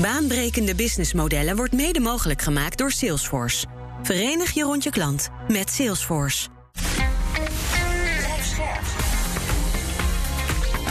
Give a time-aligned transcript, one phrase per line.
[0.00, 3.66] Baanbrekende businessmodellen wordt mede mogelijk gemaakt door Salesforce.
[4.02, 6.48] Verenig je rond je klant met Salesforce.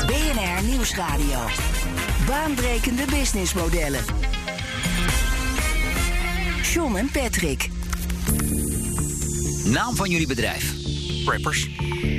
[0.06, 1.40] BNR Nieuwsradio.
[2.26, 4.04] Baanbrekende businessmodellen.
[6.74, 7.70] John en Patrick.
[9.66, 10.74] Naam van jullie bedrijf.
[11.26, 11.70] Preppers.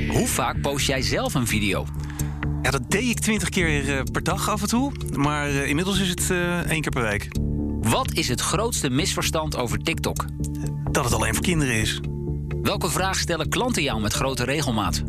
[0.07, 1.85] Hoe vaak post jij zelf een video?
[2.61, 4.91] Ja, dat deed ik twintig keer eh, per dag af en toe.
[5.15, 7.27] Maar eh, inmiddels is het eh, één keer per week.
[7.81, 10.25] Wat is het grootste misverstand over TikTok?
[10.91, 11.99] Dat het alleen voor kinderen is.
[12.61, 15.03] Welke vraag stellen klanten jou met grote regelmaat?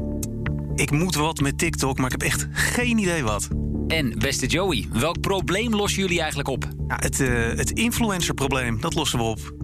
[0.74, 3.48] Ik moet wat met TikTok, maar ik heb echt geen idee wat.
[3.86, 6.64] En beste Joey, welk probleem lossen jullie eigenlijk op?
[6.88, 9.54] Ja, het, uh, het influencerprobleem, dat lossen we op.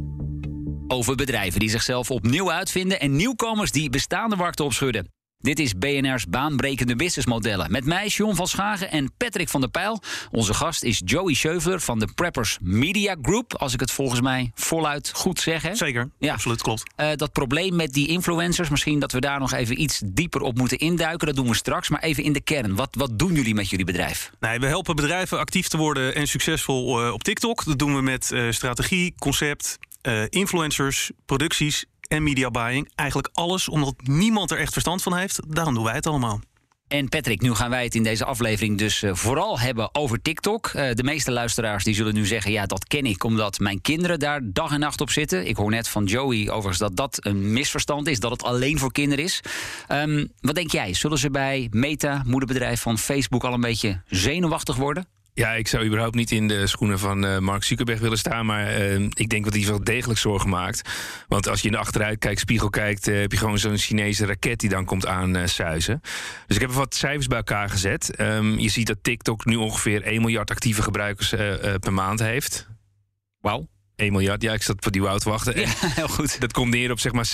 [0.86, 5.15] Over bedrijven die zichzelf opnieuw uitvinden en nieuwkomers die bestaande markten opschudden.
[5.46, 7.70] Dit is BNR's baanbrekende businessmodellen.
[7.70, 10.02] Met mij, John van Schagen en Patrick van der Pijl.
[10.30, 13.54] Onze gast is Joey Scheuveler van de Preppers Media Group.
[13.54, 15.62] Als ik het volgens mij voluit goed zeg.
[15.62, 15.74] Hè?
[15.74, 16.32] Zeker, ja.
[16.32, 16.82] absoluut, klopt.
[16.96, 20.58] Uh, dat probleem met die influencers, misschien dat we daar nog even iets dieper op
[20.58, 21.26] moeten induiken.
[21.26, 22.74] Dat doen we straks, maar even in de kern.
[22.74, 24.30] Wat, wat doen jullie met jullie bedrijf?
[24.40, 27.64] Nee, we helpen bedrijven actief te worden en succesvol uh, op TikTok.
[27.64, 29.78] Dat doen we met uh, strategie, concept,
[30.28, 32.90] influencers, producties en media buying.
[32.94, 35.54] Eigenlijk alles omdat niemand er echt verstand van heeft.
[35.54, 36.40] Daarom doen wij het allemaal.
[36.88, 40.66] En Patrick, nu gaan wij het in deze aflevering dus uh, vooral hebben over TikTok.
[40.66, 44.18] Uh, de meeste luisteraars die zullen nu zeggen: ja, dat ken ik omdat mijn kinderen
[44.18, 45.46] daar dag en nacht op zitten.
[45.46, 48.92] Ik hoor net van Joey overigens dat dat een misverstand is, dat het alleen voor
[48.92, 49.40] kinderen is.
[49.88, 50.94] Um, wat denk jij?
[50.94, 55.15] Zullen ze bij Meta, moederbedrijf van Facebook, al een beetje zenuwachtig worden?
[55.36, 58.46] Ja, ik zou überhaupt niet in de schoenen van uh, Mark Zuckerberg willen staan.
[58.46, 60.90] Maar uh, ik denk dat hij wel degelijk zorgen maakt.
[61.28, 64.68] Want als je in de achteruitkijkspiegel kijkt, uh, heb je gewoon zo'n Chinese raket die
[64.68, 66.00] dan komt aansuizen.
[66.46, 68.20] dus ik heb wat cijfers bij elkaar gezet.
[68.20, 71.28] Um, je ziet dat TikTok nu ongeveer 1 miljard actieve gebruikers
[71.80, 72.68] per maand heeft.
[73.40, 73.68] Wauw.
[73.96, 75.60] 1 miljard, ja, ik zat voor die woud te wachten.
[75.60, 75.68] Ja,
[76.00, 76.40] heel goed.
[76.40, 77.28] Dat komt neer op zeg maar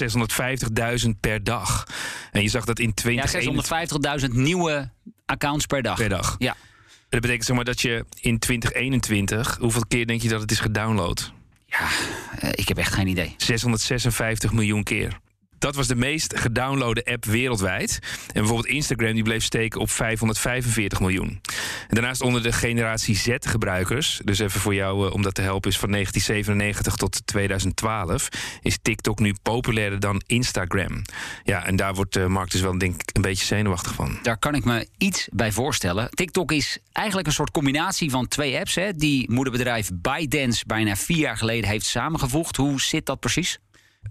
[1.05, 1.87] 650.000 per dag.
[2.31, 3.33] En je zag dat in 20...
[3.33, 4.91] Ja, 650.000 nieuwe
[5.27, 5.97] accounts per dag.
[5.97, 6.37] Per dag.
[6.39, 6.57] Ja.
[7.13, 10.61] Dat betekent zeg maar dat je in 2021, hoeveel keer denk je dat het is
[10.61, 11.33] gedownload?
[11.67, 11.89] Ja,
[12.45, 13.35] uh, ik heb echt geen idee.
[13.37, 15.21] 656 miljoen keer.
[15.63, 17.99] Dat was de meest gedownloade app wereldwijd.
[18.27, 21.41] En bijvoorbeeld Instagram die bleef steken op 545 miljoen.
[21.89, 25.71] En daarnaast onder de generatie Z-gebruikers, dus even voor jou uh, om dat te helpen,
[25.71, 28.29] is van 1997 tot 2012,
[28.63, 31.03] is TikTok nu populairder dan Instagram.
[31.45, 34.19] Ja, en daar wordt de markt dus wel denk ik een beetje zenuwachtig van.
[34.23, 36.11] Daar kan ik me iets bij voorstellen.
[36.11, 41.19] TikTok is eigenlijk een soort combinatie van twee apps, hè, die moederbedrijf ByteDance bijna vier
[41.19, 42.57] jaar geleden heeft samengevoegd.
[42.57, 43.59] Hoe zit dat precies?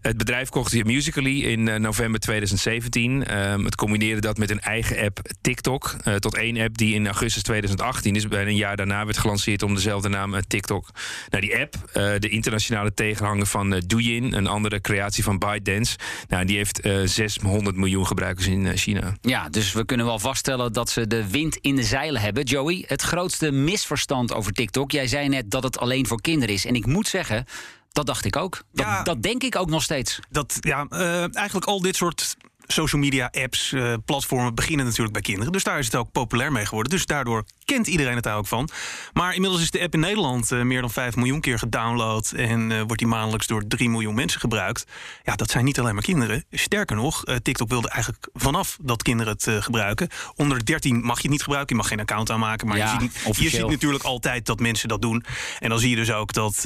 [0.02, 3.38] Het bedrijf kocht Musically in uh, november 2017.
[3.38, 5.96] Um, het combineerde dat met een eigen app TikTok.
[6.08, 9.64] Uh, tot één app die in augustus 2018, dus bijna een jaar daarna, werd gelanceerd
[9.64, 10.90] om dezelfde naam uh, TikTok.
[11.30, 11.76] Nou, die app,
[12.22, 15.98] de internationale tegenhanger van Douyin, een andere creatie van ByteDance,
[16.28, 19.16] nou, die heeft 600 miljoen gebruikers in China.
[19.22, 22.44] Ja, dus we kunnen wel vaststellen dat ze de wind in de zeilen hebben.
[22.44, 24.92] Joey, het grootste misverstand over TikTok.
[24.92, 26.66] Jij zei net dat het alleen voor kinderen is.
[26.66, 27.46] En ik moet zeggen.
[27.92, 28.62] Dat dacht ik ook.
[28.74, 29.04] Dat, Ja.
[29.04, 30.20] dat denk ik ook nog steeds.
[30.30, 32.36] Dat, ja, uh, eigenlijk al dit soort
[32.68, 35.52] social media apps, uh, platformen beginnen natuurlijk bij kinderen.
[35.52, 36.92] Dus daar is het ook populair mee geworden.
[36.92, 38.70] Dus daardoor kent iedereen het daar ook van.
[39.14, 42.32] Maar inmiddels is de app in Nederland uh, meer dan 5 miljoen keer gedownload.
[42.36, 44.86] En uh, wordt die maandelijks door 3 miljoen mensen gebruikt.
[45.24, 46.46] Ja, dat zijn niet alleen maar kinderen.
[46.52, 50.08] Sterker nog, TikTok wilde eigenlijk vanaf dat kinderen het gebruiken.
[50.36, 51.76] Onder 13 mag je het niet gebruiken.
[51.76, 52.68] Je mag geen account aanmaken.
[52.68, 55.26] Maar ja, je, ziet, je ziet natuurlijk altijd dat mensen dat doen.
[55.60, 56.62] En dan zie je dus ook dat,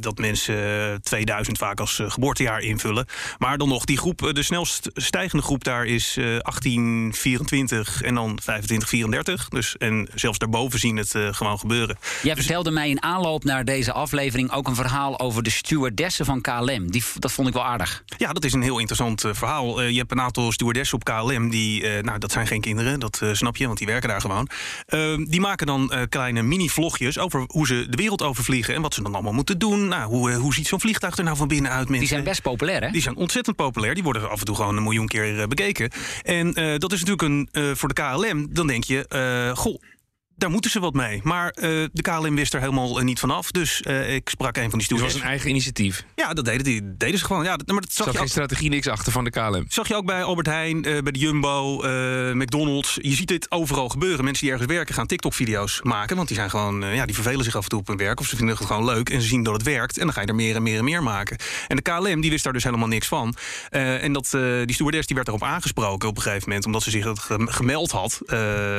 [0.00, 3.06] dat mensen 2000 vaak als geboortejaar invullen.
[3.38, 8.14] Maar dan nog, die groep, de snelst stijgende groep daar is uh, 18, 24 en
[8.14, 9.48] dan 25, 34.
[9.48, 11.98] Dus, en zelfs daarboven zien het uh, gewoon gebeuren.
[12.22, 16.24] Jij dus, vertelde mij in aanloop naar deze aflevering ook een verhaal over de stewardessen
[16.24, 16.90] van KLM.
[16.90, 18.04] Die, dat vond ik wel aardig.
[18.18, 19.82] Ja, dat is een heel interessant uh, verhaal.
[19.82, 23.56] je hebt een aantal stewardessen op KLM die, nou dat zijn geen kinderen, dat snap
[23.56, 24.48] je, want die werken daar gewoon.
[24.86, 29.02] Ehm, die maken dan kleine mini-vlogjes over hoe ze de wereld overvliegen en wat ze
[29.02, 29.88] dan allemaal moeten doen.
[29.88, 31.88] Nou, hoe, hoe ziet zo'n vliegtuig er nou van binnen uit?
[31.88, 31.98] Mensen?
[31.98, 32.90] Die zijn best populair, hè?
[32.90, 33.94] Die zijn ontzettend populair.
[33.94, 35.90] Die worden af en toe gewoon een miljoen keer bekeken.
[36.22, 38.46] En uh, dat is natuurlijk een, uh, voor de KLM.
[38.50, 39.82] Dan denk je, goh,
[40.36, 41.20] daar moeten ze wat mee.
[41.22, 43.50] Maar uh, de KLM wist er helemaal uh, niet vanaf.
[43.50, 45.06] Dus uh, ik sprak een van die stewards.
[45.06, 46.04] Dus was een eigen initiatief?
[46.14, 47.44] Ja, dat deden, die, deden ze gewoon.
[47.44, 49.64] Ja, dat, maar dat zag, zag je geen strategie niks achter van de KLM?
[49.68, 51.76] Zag je ook bij Albert Heijn, bij de Jumbo,
[52.34, 52.98] McDonald's.
[53.00, 54.24] Je ziet dit overal gebeuren.
[54.24, 56.16] Mensen die ergens werken gaan TikTok-video's maken.
[56.16, 58.20] Want die zijn gewoon, ja, die vervelen zich af en toe op hun werk.
[58.20, 59.98] Of ze vinden het gewoon leuk en ze zien dat het werkt.
[59.98, 61.36] En dan ga je er meer en meer en meer maken.
[61.68, 63.34] En de KLM, die wist daar dus helemaal niks van.
[63.70, 64.30] en dat,
[64.64, 66.66] die stewardess die werd erop aangesproken op een gegeven moment.
[66.66, 68.20] Omdat ze zich gemeld had.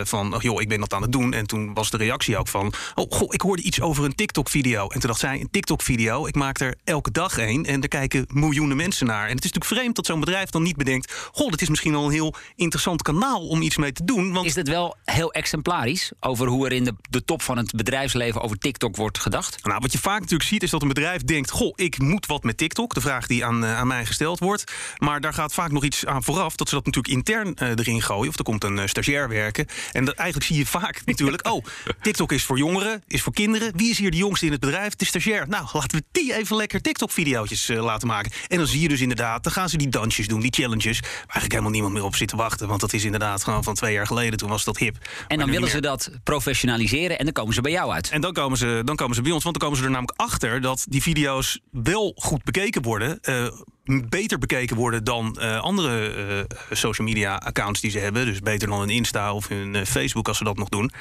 [0.03, 1.33] van, oh, joh, ik ben dat aan het doen.
[1.33, 2.73] En En toen was de reactie ook van...
[2.95, 4.87] oh, goh, ik hoorde iets over een TikTok-video.
[4.87, 7.65] En toen dacht zij, een TikTok-video, ik maak er elke dag één...
[7.65, 9.27] en er kijken miljoenen mensen naar.
[9.27, 11.13] En het is natuurlijk vreemd dat zo'n bedrijf dan niet bedenkt...
[11.31, 14.33] goh, dit is misschien al een heel interessant kanaal om iets mee te doen.
[14.33, 17.71] Want Is het wel heel exemplarisch over hoe er in de, de top van het
[17.71, 19.63] bedrijfsleven over TikTok wordt gedacht?
[19.63, 21.49] Nou, wat je vaak natuurlijk ziet is dat een bedrijf denkt...
[21.49, 22.93] goh, ik moet wat met TikTok.
[22.93, 24.73] De vraag die aan, eh, aan mij gesteld wordt.
[24.97, 26.55] Maar daar gaat vaak nog iets aan vooraf...
[26.55, 28.29] dat ze dat natuurlijk intern eh, erin gooien.
[28.29, 29.67] Of er komt een eh, stagiair werken.
[29.91, 31.34] En dat, eigenlijk zie je vaak natuurlijk...
[31.43, 31.65] oh,
[32.01, 33.71] TikTok is voor jongeren, is voor kinderen.
[33.75, 34.95] Wie is hier de jongste in het bedrijf?
[34.95, 35.47] De stagiair.
[35.47, 38.31] Nou, laten we die even lekker TikTok-videootjes eh, laten maken.
[38.47, 39.43] En dan zie je dus inderdaad...
[39.43, 40.99] dan gaan ze die dansjes doen, die challenges...
[40.99, 42.67] waar eigenlijk helemaal niemand meer op zit te wachten.
[42.67, 44.37] Want dat is inderdaad gewoon van twee jaar geleden.
[44.37, 44.97] Toen was dat hip.
[45.27, 48.09] En dan willen ze dat professionaliseren en dan komen ze bij jou uit.
[48.09, 50.19] En dan komen, ze, dan komen ze bij ons, want dan komen ze er namelijk
[50.19, 53.19] achter dat die video's wel goed bekeken worden.
[53.21, 53.47] eh,
[53.85, 56.13] beter bekeken worden dan eh, andere
[56.49, 58.25] eh, social media accounts die ze hebben.
[58.25, 60.91] Dus beter dan hun Insta of hun eh, Facebook als ze dat nog doen.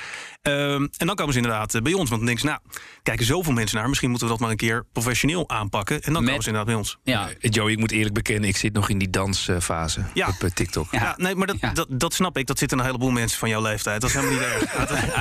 [0.44, 2.08] Ehm, en dan komen ze inderdaad eh, bij ons.
[2.10, 2.60] Want dan denken ze, nou,
[3.02, 3.88] kijken zoveel mensen naar.
[3.88, 6.02] Misschien moeten we dat maar een keer professioneel aanpakken.
[6.02, 6.98] En dan Met- komen ze inderdaad bij ons.
[7.02, 10.28] Ja, Eh, Joey, ik moet eerlijk bekennen, ik zit nog in die dansfase Ja.
[10.28, 10.86] op eh, TikTok.
[10.90, 11.00] Ja.
[11.02, 11.72] Ja, nee, maar dat, Ja.
[11.72, 12.46] dat, dat snap ik.
[12.46, 14.00] Dat zitten een heleboel mensen van jouw leeftijd.
[14.00, 14.74] Dat is helemaal niet erg.
[14.76, 14.94] Uite-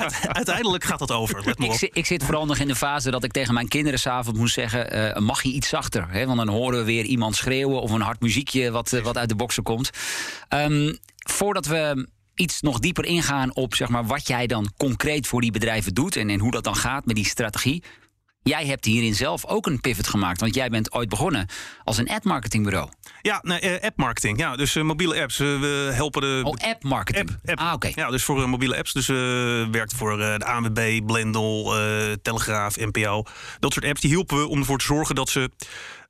[0.00, 1.42] uite- Uiteindelijk gaat dat over.
[1.44, 1.78] Let maar Ik, op.
[1.78, 4.54] zi- ik zit vooral nog in de fase dat ik tegen mijn kinderen s'avonds moest
[4.54, 4.90] zeggen...
[5.14, 6.06] eh, mag je iets zachter?
[6.10, 6.26] Hè?
[6.26, 7.80] Want dan horen we weer iemand schreeuwen...
[7.80, 9.90] of een hard muziekje wat, wat uit de boksen komt.
[10.48, 15.40] Ehm, voordat we iets nog dieper ingaan op zeg maar, wat jij dan concreet voor
[15.40, 16.16] die bedrijven doet...
[16.16, 17.82] En, en hoe dat dan gaat met die strategie...
[18.44, 20.40] Jij hebt hierin zelf ook een pivot gemaakt.
[20.40, 21.46] Want jij bent ooit begonnen
[21.84, 22.88] als een ad-marketingbureau.
[23.22, 24.38] Ja, nee, eh, appmarketing.
[24.38, 25.40] Ja, dus eh, mobiele apps.
[25.40, 27.30] Eh, we helpen de Oh, app-marketing.
[27.30, 27.58] App, app.
[27.58, 27.90] Ah, oké.
[27.94, 28.92] Ja, dus voor mobiele apps.
[28.92, 29.16] Dus eh
[29.70, 31.74] werkt voor de ANWB, Blendel,
[32.22, 33.24] Telegraaf, NPO.
[33.58, 35.50] Dat soort apps die hielpen we om ervoor te zorgen dat ze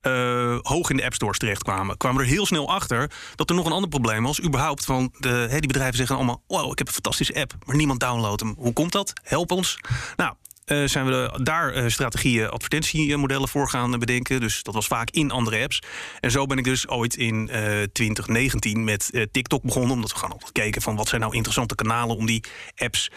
[0.04, 1.96] eh, hoog in de app stores terechtkwamen.
[1.96, 4.42] Kwamen er heel snel achter dat er nog een ander probleem was.
[4.42, 6.42] Überhaupt, van de, die bedrijven zeggen allemaal...
[6.46, 8.54] wow, ik heb een fantastische app, maar niemand downloadt hem.
[8.58, 9.12] Hoe komt dat?
[9.22, 9.78] Help ons.
[10.16, 10.34] Nou,
[10.64, 14.40] eh, zijn we daar eh, strategieën, advertentiemodellen voor gaan bedenken.
[14.40, 15.82] Dus dat was vaak in andere apps.
[16.20, 19.90] En zo ben ik dus ooit in eh 2019 met TikTok begonnen.
[19.90, 22.44] Omdat we gewoon altijd keken van wat zijn nou interessante kanalen om die
[22.76, 23.10] apps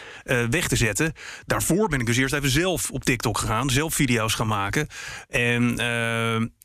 [0.50, 1.13] weg te zetten.
[1.45, 3.69] Daarvoor ben ik dus eerst even zelf op TikTok gegaan.
[3.69, 4.88] Zelf video's gaan maken.
[5.30, 5.75] En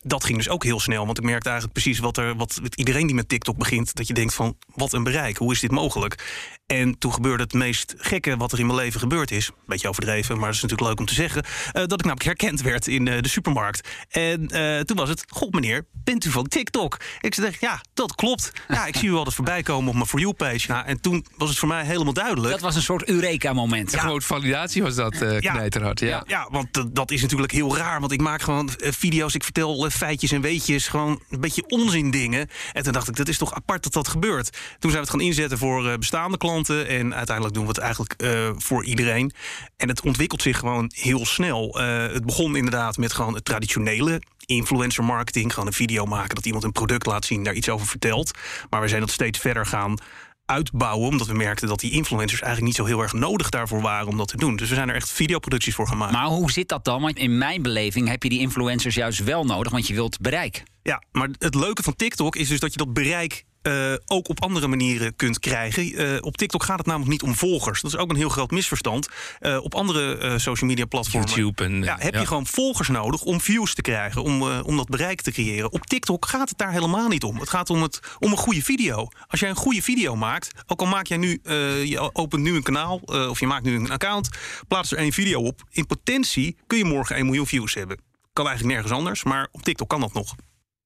[0.02, 1.06] dat ging dus ook heel snel.
[1.06, 4.14] Want ik merkte eigenlijk precies wat er, wat iedereen die met TikTok begint, dat je
[4.14, 6.50] denkt van wat een bereik, hoe is dit mogelijk?
[6.66, 9.50] En toen gebeurde het meest gekke wat er in mijn leven gebeurd is.
[9.66, 11.42] Beetje overdreven, maar dat is natuurlijk leuk om te zeggen.
[11.44, 13.88] eh, dat ik namelijk herkend werd in eh, de supermarkt.
[14.08, 17.00] En eh, toen was het, god meneer, bent u van TikTok?
[17.20, 18.52] Ik zei, ja, dat klopt.
[18.68, 20.68] Ja, ik zie u altijd voorbij komen op mijn For You-page.
[20.68, 22.50] Nou, en toen was het voor mij helemaal duidelijk.
[22.52, 23.96] Dat was een soort Eureka-moment.
[23.98, 25.52] Gewoon validatie was dat eh Ja.
[25.52, 26.00] knijterhard.
[26.00, 26.06] Ja.
[26.08, 28.00] Ja, ja, want dat- dat is natuurlijk heel raar.
[28.00, 30.88] Want ik maak gewoon video's, ik vertel feitjes en weetjes.
[30.88, 32.48] Gewoon een beetje onzin dingen.
[32.72, 34.50] En toen dacht ik, dat is toch apart dat dat gebeurt.
[34.50, 36.88] Toen zijn we het gaan inzetten voor eh, bestaande klanten.
[36.88, 39.32] En uiteindelijk doen we het eigenlijk eh, voor iedereen.
[39.76, 41.80] En het ontwikkelt zich gewoon heel snel.
[41.80, 45.52] Eh, het begon inderdaad met gewoon het traditionele influencer marketing.
[45.52, 48.30] Gewoon een video maken dat iemand een product laat zien, daar iets over vertelt.
[48.70, 49.98] Maar we zijn dat steeds verder gaan
[50.46, 51.08] uitbouwen.
[51.08, 54.16] Omdat we merkten dat die influencers eigenlijk niet zo heel erg nodig daarvoor waren om
[54.16, 54.56] dat te doen.
[54.56, 56.12] Dus we zijn er echt videoproducties voor gemaakt.
[56.12, 57.02] Maar hoe zit dat dan?
[57.02, 60.62] Want in mijn beleving heb je die influencers juist wel nodig, want je wilt bereik.
[60.82, 64.42] Ja, maar het leuke van TikTok is dus dat je dat bereik eh, ook op
[64.42, 65.94] andere manieren kunt krijgen.
[65.94, 67.80] Eh, op TikTok gaat het namelijk niet om volgers.
[67.80, 69.08] Dat is ook een heel groot misverstand.
[69.38, 72.20] Eh, op andere social media platformen YouTube en, ja, heb ja.
[72.20, 75.72] je gewoon volgers nodig om views te krijgen, om, om dat bereik te creëren.
[75.72, 77.38] Op TikTok gaat het daar helemaal niet om.
[77.38, 79.08] Het gaat om, het, om een goede video.
[79.26, 81.40] Als jij een goede video maakt, ook al maak jij nu,
[81.84, 84.28] je opent nu een kanaal of je maakt nu een account,
[84.68, 85.62] plaats er één video op.
[85.70, 88.00] In potentie kun je morgen 1 miljoen views hebben.
[88.32, 90.34] Kan eigenlijk nergens anders, maar op TikTok kan dat nog.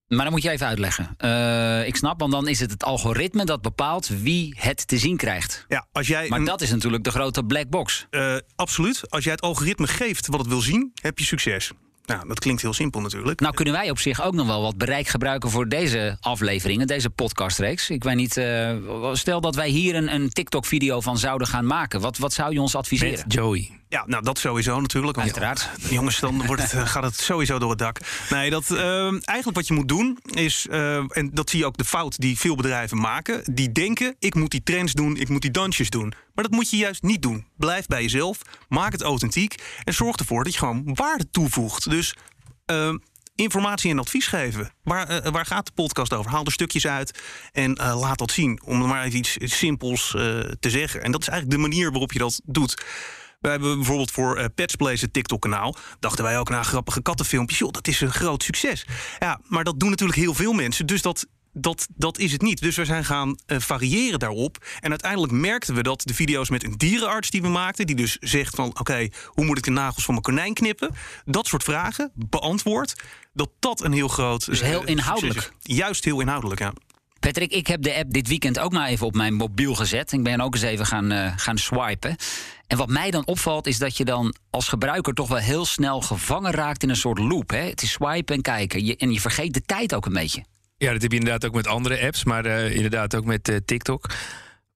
[0.09, 1.15] Maar dan moet je even uitleggen.
[1.19, 5.17] Eh, ik snap, want dan is het het algoritme dat bepaalt wie het te zien
[5.17, 5.65] krijgt.
[5.69, 8.07] Ja, als jij Maar dat is natuurlijk de grote black box.
[8.11, 9.11] Eh, absoluut.
[9.11, 11.73] Als jij het algoritme geeft wat het wil zien, heb je succes.
[12.07, 13.41] Nou, dat klinkt heel simpel natuurlijk.
[13.41, 17.11] Nou kunnen wij op zich ook nog wel wat bereik gebruiken voor deze afleveringen, deze
[17.11, 17.91] podcastreeks.
[17.91, 18.77] Ik weet niet, eh,
[19.13, 22.01] stel dat wij hier een, een TikTok-video van zouden gaan maken.
[22.01, 23.13] Wat, wat zou je ons adviseren?
[23.13, 23.71] Met Joey.
[23.89, 25.17] Ja, nou dat sowieso natuurlijk.
[25.17, 25.71] want- Uiteraard.
[25.91, 27.99] Jongens, dan wordt het, eh, gaat het sowieso door het dak.
[28.31, 31.77] Nee, dat, eh, eigenlijk wat je moet doen is, eh, en dat zie je ook
[31.77, 33.55] de fout die veel bedrijven maken.
[33.55, 36.09] Die denken, ik moet die trends doen, ik moet die dansjes doen.
[36.35, 37.47] Maar dat moet je juist niet doen.
[37.57, 38.39] Blijf bij jezelf,
[38.69, 41.91] maak het authentiek en zorg ervoor dat je gewoon waarde toevoegt.
[41.91, 42.15] Dus
[42.67, 42.95] eh,
[43.35, 44.71] informatie en advies geven.
[44.83, 46.31] Waar, eh, waar gaat de podcast over?
[46.31, 47.21] Haal er stukjes uit
[47.53, 48.61] en laat dat zien.
[48.65, 50.11] Om maar even iets, simpels
[50.61, 51.03] te zeggen.
[51.03, 52.85] En dat is eigenlijk de manier waarop je dat doet.
[53.41, 55.77] We hebben bijvoorbeeld voor eh Pets het TikTok-kanaal.
[56.01, 57.59] Dachten wij ook naar grappige kattenfilmpjes.
[57.59, 58.87] Joh, dat is een groot succes.
[59.19, 60.87] Ja, maar dat doen natuurlijk heel veel mensen.
[60.87, 61.27] Dus dat
[61.59, 62.61] dat, dat is het niet.
[62.61, 64.65] Dus we zijn gaan eh, variëren daarop.
[64.81, 67.87] En uiteindelijk merkten we dat de video's met een dierenarts die we maakten...
[67.87, 70.95] die dus zegt van, oké, hoe moet ik de nagels van mijn konijn knippen?
[71.25, 72.95] Dat soort vragen beantwoord.
[73.33, 74.47] Dat dat een heel groot...
[74.47, 75.53] Dus heel eh, inhoudelijk.
[75.63, 76.73] Juist heel inhoudelijk, ja.
[77.21, 80.13] Patrick, ik heb de app dit weekend ook maar even op mijn mobiel gezet.
[80.13, 82.17] Ik ben ook eens even gaan, gaan swipen.
[82.67, 86.01] En wat mij dan opvalt is dat je dan als gebruiker toch wel heel snel
[86.01, 87.51] gevangen raakt in een soort loop.
[87.51, 87.59] Hè?
[87.59, 88.85] Het is swipen en kijken.
[88.85, 90.45] Je, en je vergeet de tijd ook een beetje.
[90.79, 93.57] Ja, dat heb je inderdaad ook met andere apps, maar eh, inderdaad ook met eh,
[93.65, 94.11] TikTok.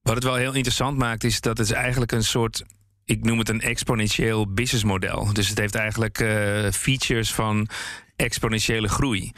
[0.03, 2.65] Wat het wel heel interessant maakt, is dat het eigenlijk een soort.
[3.05, 5.33] Ik noem het een exponentieel businessmodel.
[5.33, 7.69] Dus het heeft eigenlijk eh, features van
[8.17, 9.33] exponentiële groei.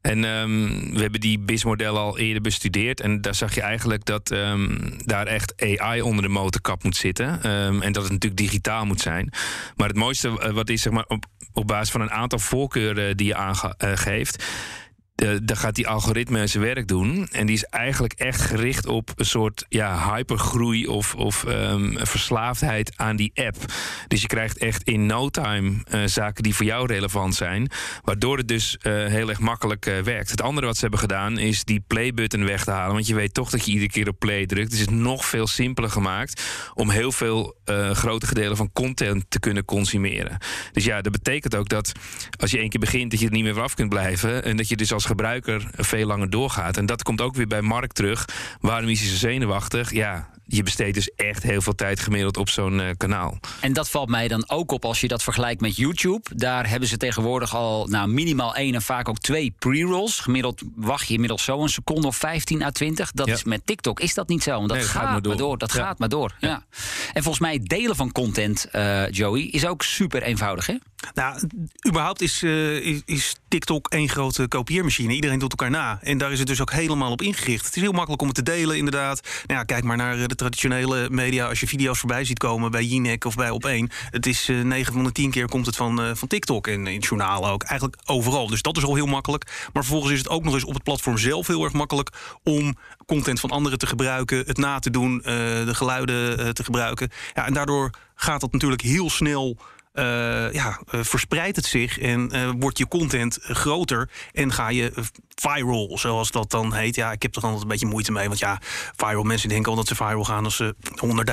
[0.00, 3.00] En ehm, we hebben die BIS-modellen al eerder bestudeerd.
[3.00, 7.42] En daar zag je eigenlijk dat ehm, daar echt AI onder de motorkap moet zitten.
[7.42, 9.32] Ehm, en dat het natuurlijk digitaal moet zijn.
[9.76, 11.26] Maar het mooiste eh, wat is zeg maar, op,
[11.66, 14.42] basis van een aantal voorkeuren die je aangeeft.
[14.42, 14.48] Uh,
[15.42, 17.28] dan gaat die algoritme zijn werk doen.
[17.32, 22.92] En die is eigenlijk echt gericht op een soort ja, hypergroei of, of um, verslaafdheid
[22.96, 23.56] aan die app.
[24.08, 27.70] Dus je krijgt echt in no time uh, zaken die voor jou relevant zijn.
[28.02, 30.30] Waardoor het dus uh, heel erg makkelijk werkt.
[30.30, 32.94] Het andere wat ze hebben gedaan is die playbutton weg te halen.
[32.94, 34.70] Want je weet toch dat je iedere keer op play drukt.
[34.70, 36.42] Dus het is nog veel simpeler gemaakt
[36.74, 37.56] om heel veel
[37.92, 40.38] grote gedelen van content te kunnen consumeren.
[40.72, 41.92] Dus ja, dat betekent ook dat
[42.40, 44.44] als je één keer begint, dat je er niet meer vanaf kunt blijven.
[44.44, 46.76] En dat je dus als gebruiker veel langer doorgaat.
[46.76, 48.24] En dat komt ook weer bij Mark terug.
[48.60, 49.92] Waarom is hij zo zenuwachtig?
[49.92, 53.38] Ja, je besteedt dus echt heel veel tijd gemiddeld op zo'n uh, kanaal.
[53.60, 56.20] En dat valt mij dan ook op als je dat vergelijkt met YouTube.
[56.34, 60.18] Daar hebben ze tegenwoordig al nou, minimaal één en vaak ook twee pre-rolls.
[60.20, 63.12] Gemiddeld wacht je inmiddels zo een seconde of 15 à 20.
[63.12, 63.32] Dat Ja.
[63.34, 64.50] is met TikTok is dat niet zo.
[64.56, 65.58] Want dat Nee, gaat, gaat maar maar door.
[65.58, 65.82] Dat Ja.
[65.84, 66.34] gaat maar door.
[66.40, 66.62] Ja.
[67.12, 70.66] En volgens mij delen van content, eh, Joey, is ook super eenvoudig.
[70.66, 70.74] Hè?
[71.14, 71.40] Nou,
[71.88, 75.14] überhaupt is, eh, is, is TikTok één grote kopieermachine.
[75.14, 75.98] Iedereen doet elkaar na.
[76.02, 77.66] En daar is het dus ook helemaal op ingericht.
[77.66, 79.20] Het is heel makkelijk om het te delen, inderdaad.
[79.46, 81.48] Nou ja, kijk maar naar eh, de traditionele media.
[81.48, 83.94] Als je video's voorbij ziet komen bij Jinek of bij Op1.
[84.10, 86.66] Het is eh 9 van de 10 keer komt het van, van TikTok.
[86.66, 87.62] En in journalen ook.
[87.62, 88.46] Eigenlijk overal.
[88.48, 89.44] Dus dat is al heel makkelijk.
[89.72, 92.10] Maar vervolgens is het ook nog eens op het platform zelf heel erg makkelijk...
[92.42, 92.76] om
[93.06, 97.10] content van anderen te gebruiken, het na te doen, de geluiden te gebruiken.
[97.34, 99.56] Ja, en daardoor gaat dat natuurlijk heel snel
[100.52, 104.90] ja, eh, verspreidt het zich en eh, wordt je content eh, groter en ga je
[104.90, 106.94] eh, viral, zoals dat dan heet.
[106.94, 108.58] Ja, ik heb er altijd een beetje moeite mee, want ja,
[108.96, 110.74] viral, mensen denken al dat ze viral gaan als ze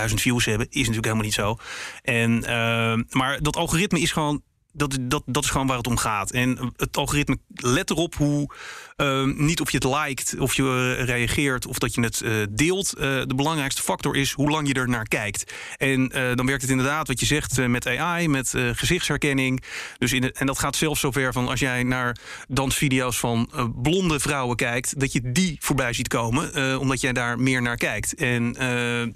[0.10, 0.68] 100.000 views hebben.
[0.70, 1.58] Is natuurlijk helemaal niet zo.
[2.02, 4.42] En, eh, maar dat algoritme is gewoon
[4.72, 6.32] dat, dat, dat is gewoon waar het om gaat.
[6.32, 8.54] En het algoritme let erop hoe.
[8.96, 12.32] Eh, niet of je het liked, of je eh, reageert, of dat je het eh,
[12.50, 12.94] deelt.
[12.94, 15.54] Eh, de belangrijkste factor is hoe lang je er naar kijkt.
[15.78, 19.64] En dan werkt het inderdaad, wat je zegt, met AI, met gezichtsherkenning.
[19.98, 23.50] Dus in en dat gaat zelfs zover van als jij naar dansvideo's van
[23.82, 28.16] blonde vrouwen kijkt, dat je die voorbij ziet komen, omdat jij daar meer naar kijkt.
[28.16, 28.54] En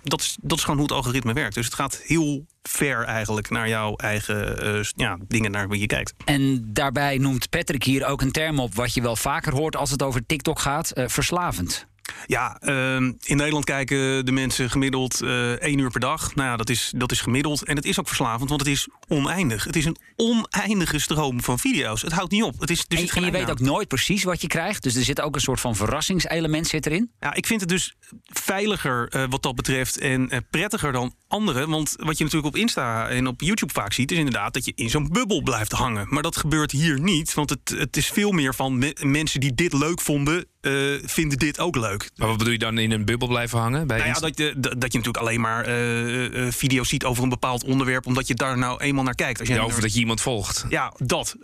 [0.03, 1.55] dat, is, dat is gewoon hoe het algoritme werkt.
[1.55, 6.13] Dus het gaat heel ver eigenlijk naar jouw eigen ja, dingen naar wie je kijkt.
[6.25, 9.91] En daarbij noemt Patrick hier ook een term op wat je wel vaker hoort als
[9.91, 11.88] het over TikTok gaat: eh, verslavend.
[12.27, 16.35] Ja, ehm, in Nederland kijken de mensen gemiddeld eh één uur per dag.
[16.35, 17.63] Nou ja, dat is, dat is gemiddeld.
[17.63, 19.63] En het is ook verslavend, want het is oneindig.
[19.63, 22.01] Het is een oneindige stroom van video's.
[22.01, 22.59] Het houdt niet op.
[22.59, 23.49] Het is, er En, je weet aan.
[23.49, 24.83] ook nooit precies wat je krijgt.
[24.83, 27.11] Dus er zit ook een soort van verrassingselement zit erin.
[27.19, 31.69] Ja, ik vind het dus veiliger eh, wat dat betreft en eh, prettiger dan anderen.
[31.69, 34.11] Want wat je natuurlijk op Insta en op YouTube vaak ziet...
[34.11, 36.05] is inderdaad dat je in zo'n bubbel blijft hangen.
[36.09, 38.77] Maar dat gebeurt hier niet, want het, het is veel meer van...
[38.77, 40.73] me- mensen die dit leuk vonden, eh,
[41.03, 42.09] vinden dit ook leuk.
[42.15, 43.87] Maar wat bedoel je dan in een bubbel blijven hangen?
[43.87, 47.23] Bij Nou ja, dat, je, dat je natuurlijk alleen maar eh, eh, video's ziet over
[47.23, 48.05] een bepaald onderwerp...
[48.05, 49.39] omdat je daar nou eenmaal naar kijkt.
[49.39, 50.65] Als jij Ja, dat je iemand volgt.
[50.69, 51.35] ja, dat.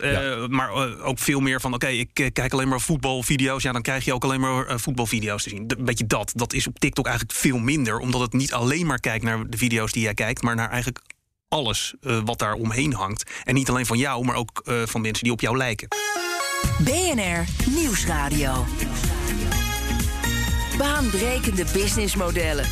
[0.48, 0.70] Maar
[1.02, 3.62] ook veel meer van, oké, ik kijk alleen maar voetbalvideo's.
[3.62, 5.64] Ja, dan krijg je ook alleen maar voetbalvideo's te zien.
[5.76, 6.32] Een beetje dat.
[6.34, 7.98] Dat is op TikTok eigenlijk veel minder.
[7.98, 10.42] Omdat het niet alleen maar kijkt naar de video's die jij kijkt...
[10.42, 11.00] maar naar eigenlijk
[11.48, 13.30] alles wat daar omheen hangt.
[13.44, 15.88] En niet alleen van jou, maar ook van mensen die op jou lijken.
[16.84, 18.64] BNR Nieuwsradio.
[20.78, 22.66] Baanbrekende businessmodellen.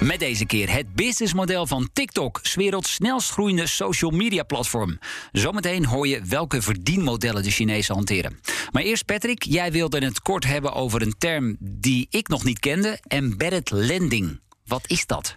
[0.00, 4.98] Met deze keer het businessmodel van TikTok, 's werelds snelst groeiende social media platform.
[5.32, 8.40] Zometeen hoor je welke verdienmodellen de Chinezen hanteren.
[8.70, 12.58] Maar eerst Patrick, jij wilde het kort hebben over een term die ik nog niet
[12.58, 14.40] kende: embedded lending.
[14.64, 15.34] Wat is dat?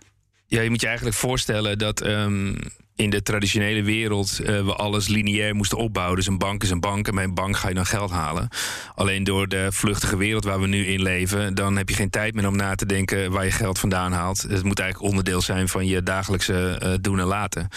[0.47, 2.53] Ja, je moet je eigenlijk voorstellen dat ehm,
[3.01, 6.15] in de traditionele wereld uh, we alles lineair moesten opbouwen.
[6.15, 8.47] Dus een bank is een bank en bij een bank ga je dan geld halen.
[8.95, 12.33] Alleen door de vluchtige wereld waar we nu in leven, dan heb je geen tijd
[12.35, 14.41] meer om na te denken waar je geld vandaan haalt.
[14.41, 17.67] Het moet eigenlijk onderdeel zijn van je dagelijkse uh, doen en laten.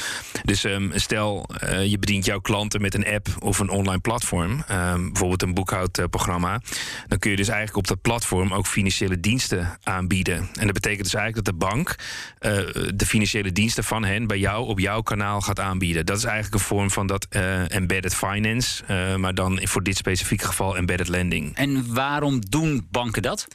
[0.43, 4.51] Dus um, stel, uh, je bedient jouw klanten met een app of een online platform,
[4.51, 6.61] um, bijvoorbeeld een boekhoudprogramma.
[7.07, 10.37] Dan kun je dus eigenlijk op dat platform ook financiële diensten aanbieden.
[10.37, 11.95] En dat betekent dus eigenlijk dat de bank
[12.95, 16.07] de financiële diensten van hen bij jou op jouw kanaal gaat aanbieden.
[16.07, 19.97] Dat is eigenlijk een vorm van dat uh, embedded finance, uh, maar dan voor dit
[19.97, 21.57] specifieke geval embedded lending.
[21.57, 23.47] En waarom doen banken dat?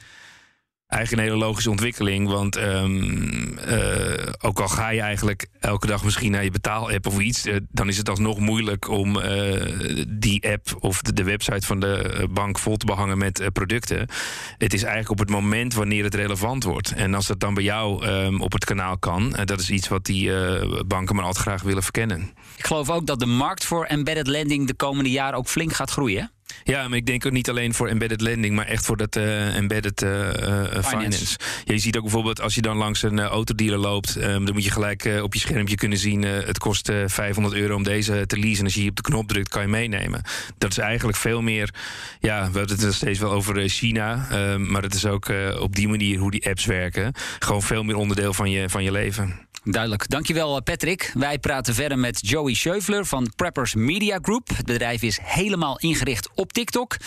[0.90, 2.28] Eigenlijk een hele logische ontwikkeling.
[2.28, 7.20] Want um, uh, ook al ga je eigenlijk elke dag misschien naar je betaalapp of
[7.20, 11.68] iets, uh, dan is het alsnog moeilijk om uh, die app of de, de, website
[11.68, 14.08] van de bank vol te behangen met producten.
[14.58, 16.94] Het is eigenlijk op het moment wanneer het relevant wordt.
[16.94, 20.06] En als dat dan bij jou um, op het kanaal kan, dat is iets wat
[20.06, 20.32] die
[20.86, 22.34] banken maar altijd graag willen verkennen.
[22.58, 25.92] Ik geloof ook dat de markt voor embedded lending de komende jaren ook flink gaat
[25.92, 26.32] groeien.
[26.64, 29.56] Ja, maar ik denk ook niet alleen voor embedded lending, maar echt voor dat uh,
[29.56, 30.90] embedded uh, finance.
[30.90, 31.38] finance.
[31.66, 34.64] Ja, je ziet ook bijvoorbeeld als je dan langs een autodealer loopt, um, dan moet
[34.64, 38.60] je gelijk op je schermpje kunnen zien: het kost 500 euro om deze te leasen.
[38.60, 40.22] En als je hier op de knop drukt, kan je meenemen.
[40.58, 41.74] Dat is eigenlijk veel meer.
[42.20, 44.28] Ja, we hebben het steeds wel over China,
[44.58, 47.14] maar het is ook op die manier hoe die apps werken.
[47.40, 49.48] Gewoon veel meer onderdeel van je, van je leven.
[49.72, 50.10] Duidelijk.
[50.10, 51.12] Dankjewel, Patrick.
[51.14, 54.48] Wij praten verder met Joey Scheufler van Preppers Media Group.
[54.48, 56.98] Het bedrijf is helemaal ingericht op TikTok.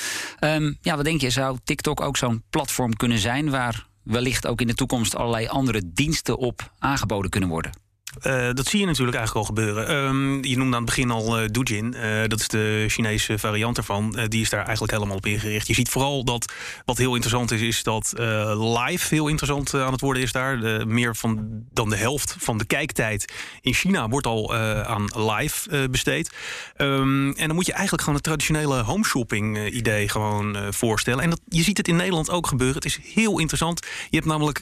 [0.41, 1.31] Um, ja, wat denk je?
[1.31, 5.83] Zou TikTok ook zo'n platform kunnen zijn waar wellicht ook in de toekomst allerlei andere
[5.93, 7.82] diensten op aangeboden kunnen worden?
[8.27, 9.95] Uh, dat zie je natuurlijk eigenlijk al gebeuren.
[9.95, 11.95] Um, je noemde aan het begin al uh, Doujin.
[11.97, 14.27] Uh, dat is de Chinese variant ervan.
[14.29, 15.67] die is daar eigenlijk helemaal op ingericht.
[15.67, 16.53] Je ziet vooral dat
[16.85, 18.13] wat heel interessant is, is dat
[18.57, 20.87] live heel interessant aan het worden is daar.
[20.87, 24.55] Meer van, dan de helft van de kijktijd in China wordt al
[24.85, 26.33] aan live besteed.
[26.77, 31.25] Um, en dan moet je eigenlijk gewoon het traditionele homeshopping idee gewoon voorstellen.
[31.25, 32.77] En dat, je ziet het in Nederland ook gebeuren.
[32.77, 33.87] Het is heel interessant.
[34.11, 34.61] Je hebt namelijk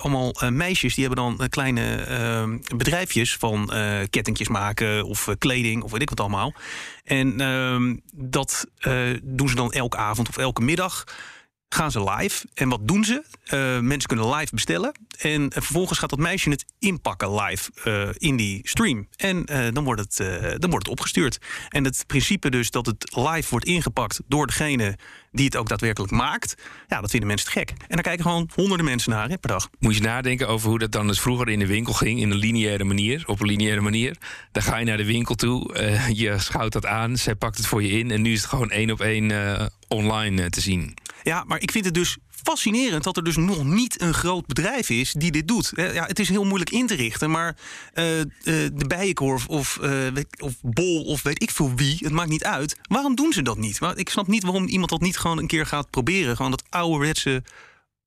[0.00, 1.82] allemaal meisjes die hebben dan kleine
[2.76, 6.54] bedrijven bedrijfjes van uh, kettingjes maken of uh, kleding of weet ik wat allemaal.
[7.04, 11.04] En uh, dat uh, doen ze dan elke avond of elke middag
[11.74, 12.46] gaan ze live.
[12.54, 13.22] En wat doen ze?
[13.54, 14.92] Uh, mensen kunnen live bestellen.
[15.18, 19.08] En vervolgens gaat dat meisje het inpakken live uh, in die stream.
[19.16, 20.16] En dan, wordt het,
[20.60, 21.38] dan wordt het opgestuurd.
[21.68, 24.98] En het principe dus dat het live wordt ingepakt door degene
[25.32, 26.54] die het ook daadwerkelijk maakt.
[26.88, 27.70] Ja, dat vinden mensen te gek.
[27.70, 29.70] En daar kijken gewoon honderden mensen naar hè, per dag.
[29.78, 32.20] Moet je nadenken over hoe dat dan dus vroeger in de winkel ging.
[32.20, 33.22] In een lineaire manier.
[33.26, 34.16] Op een lineaire manier.
[34.52, 35.74] Dan ga je naar de winkel toe.
[36.12, 37.16] je schouwt dat aan.
[37.16, 38.10] Zij pakt het voor je in.
[38.10, 39.32] En nu is het gewoon één op één
[39.88, 40.94] online te zien.
[41.22, 44.90] Ja, maar ik vind het dus fascinerend dat er dus nog niet een groot bedrijf
[44.90, 45.72] is die dit doet.
[45.74, 47.56] Ja, het is heel moeilijk in te richten, maar
[47.94, 49.78] uh, uh, de Bijenkorf of,
[50.40, 52.76] of Bol of weet ik veel wie, het maakt niet uit.
[52.82, 53.80] Waarom doen ze dat niet?
[53.94, 56.36] Ik snap niet waarom iemand dat niet gewoon een keer gaat proberen.
[56.36, 57.42] Gewoon dat ouderwetse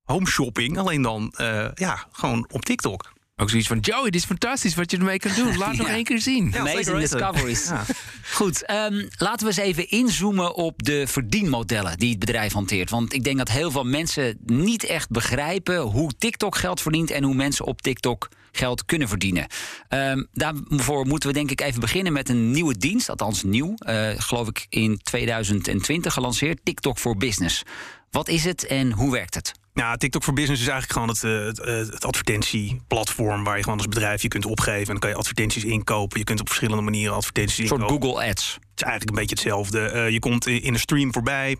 [0.02, 1.34] home shopping, alleen dan
[1.74, 3.12] ja, gewoon op TikTok.
[3.36, 5.56] Ook zoiets van, Joey, dit is fantastisch wat je ermee kan doen.
[5.56, 5.82] Laat ja.
[5.82, 6.50] nog één keer zien.
[6.52, 7.68] Ja, Amazing discoveries.
[7.68, 7.84] Ja.
[8.32, 12.90] Goed, um, laten we eens even inzoomen op de verdienmodellen die het bedrijf hanteert.
[12.90, 17.22] Want ik denk dat heel veel mensen niet echt begrijpen hoe TikTok geld verdient en
[17.22, 19.46] hoe mensen op TikTok geld kunnen verdienen.
[19.88, 24.08] Um, daarvoor moeten we denk ik even beginnen met een nieuwe dienst, althans nieuw, uh,
[24.16, 27.62] geloof ik in 2020 gelanceerd, TikTok for Business.
[28.10, 29.52] Wat is het en hoe werkt het?
[29.74, 33.62] Ja, TikTok voor Business is eigenlijk gewoon het, eh, het, eh, het, advertentieplatform waar je
[33.62, 34.80] gewoon als bedrijf je kunt opgeven.
[34.80, 36.18] En dan kan je advertenties inkopen.
[36.18, 37.84] Je kunt op verschillende manieren advertenties inkopen.
[37.84, 38.52] Een soort Google Ads.
[38.54, 39.92] Het is eigenlijk een beetje hetzelfde.
[39.92, 41.56] Uh, je komt in een stream voorbij.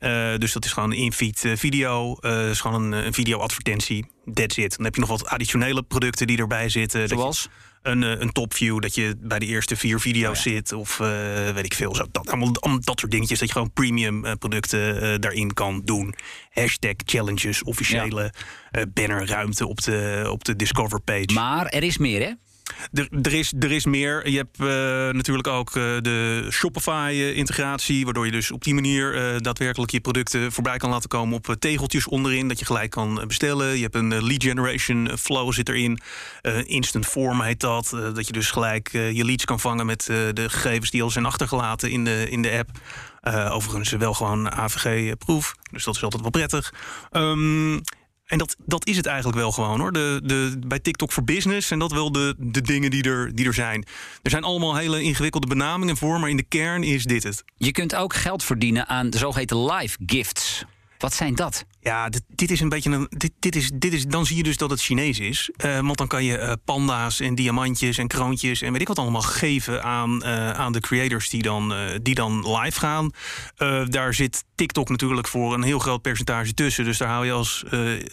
[0.00, 2.16] Uh, dus dat is gewoon een in-feed video.
[2.20, 4.06] Uh, is gewoon een, een video-advertentie.
[4.32, 4.76] That's it.
[4.76, 7.08] Dan heb je nog wat additionele producten die erbij zitten.
[7.08, 7.48] Zoals?
[7.86, 10.50] Een, een topview, dat je bij de eerste vier video's oh ja.
[10.50, 10.72] zit.
[10.72, 11.06] Of uh,
[11.50, 11.94] weet ik veel.
[11.94, 13.38] Zo, dat, allemaal, allemaal dat soort dingetjes.
[13.38, 16.14] Dat je gewoon premium uh, producten uh, daarin kan doen.
[16.50, 18.32] Hashtag challenges, officiële
[18.70, 18.86] ja.
[18.86, 21.32] bannerruimte op de, op de Discover page.
[21.34, 22.32] Maar er is meer, hè?
[22.92, 24.28] Er, is, er is meer.
[24.28, 24.66] Je hebt uh,
[25.14, 30.52] natuurlijk ook uh, de Shopify-integratie, waardoor je dus op die manier uh, daadwerkelijk je producten
[30.52, 33.76] voorbij kan laten komen op tegeltjes onderin, dat je gelijk kan bestellen.
[33.76, 36.00] Je hebt een lead generation flow zit erin.
[36.66, 37.88] instant form heet dat.
[38.14, 41.90] dat je dus gelijk je leads kan vangen met de gegevens die al zijn achtergelaten
[41.90, 42.70] in de, in de app.
[43.52, 46.74] overigens wel gewoon AVG-proef, dus dat is altijd wel prettig.
[47.12, 47.80] Um,
[48.26, 49.92] en dat, dat is het eigenlijk wel gewoon hoor.
[49.92, 53.46] De, de, bij TikTok voor Business zijn dat wel de, de dingen die er, die
[53.46, 53.86] er zijn.
[54.22, 57.44] Er zijn allemaal hele ingewikkelde benamingen voor, maar in de kern is dit het.
[57.56, 60.64] Je kunt ook geld verdienen aan de zogeheten live gifts.
[60.98, 61.64] Wat zijn dat?
[61.86, 63.06] Ja, dit, dit is een beetje een.
[63.10, 65.50] Dit, dit is, dit is, dan zie je dus dat het Chinees is.
[65.64, 68.98] Uh, want dan kan je uh, panda's en diamantjes en kroontjes en weet ik wat
[68.98, 73.10] allemaal geven aan, uh, aan de creators die dan, die dan live gaan.
[73.88, 76.84] daar zit TikTok natuurlijk voor een heel groot percentage tussen.
[76.84, 77.64] Dus daar hou je als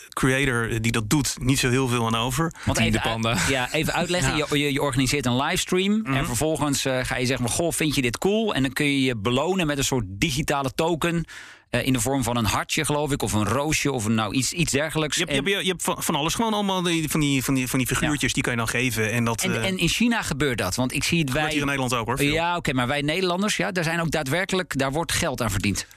[0.10, 2.54] creator die dat doet niet zo heel veel aan over.
[2.65, 3.38] Want even, panda.
[3.50, 4.38] Ja, even uitleggen.
[4.38, 4.46] ja.
[4.50, 5.93] je, je, organiseert een livestream.
[5.93, 6.15] Mm -hmm.
[6.15, 8.54] En vervolgens ga je zeggen: Goh, vind je dit cool?
[8.54, 11.26] En dan kun je je belonen met een soort digitale token.
[11.75, 14.33] Uh, in de vorm van een hartje, geloof ik, of een roosje of een, nou,
[14.33, 15.17] iets, iets dergelijks.
[15.17, 17.53] Je hebt, je hebt, je hebt van, van, alles gewoon allemaal die, van, die, van,
[17.53, 18.33] die, van die figuurtjes ja.
[18.33, 19.12] die kan je dan geven.
[19.12, 21.49] En, dat, en, uh, en in China gebeurt dat, want ik zie het wij.
[21.49, 22.17] hier in Nederland ook hoor.
[22.17, 22.33] Veel.
[22.33, 25.51] Ja, oké, okay, maar wij Nederlanders, ja, daar zijn ook daadwerkelijk, daar wordt geld aan
[25.51, 25.88] verdiend.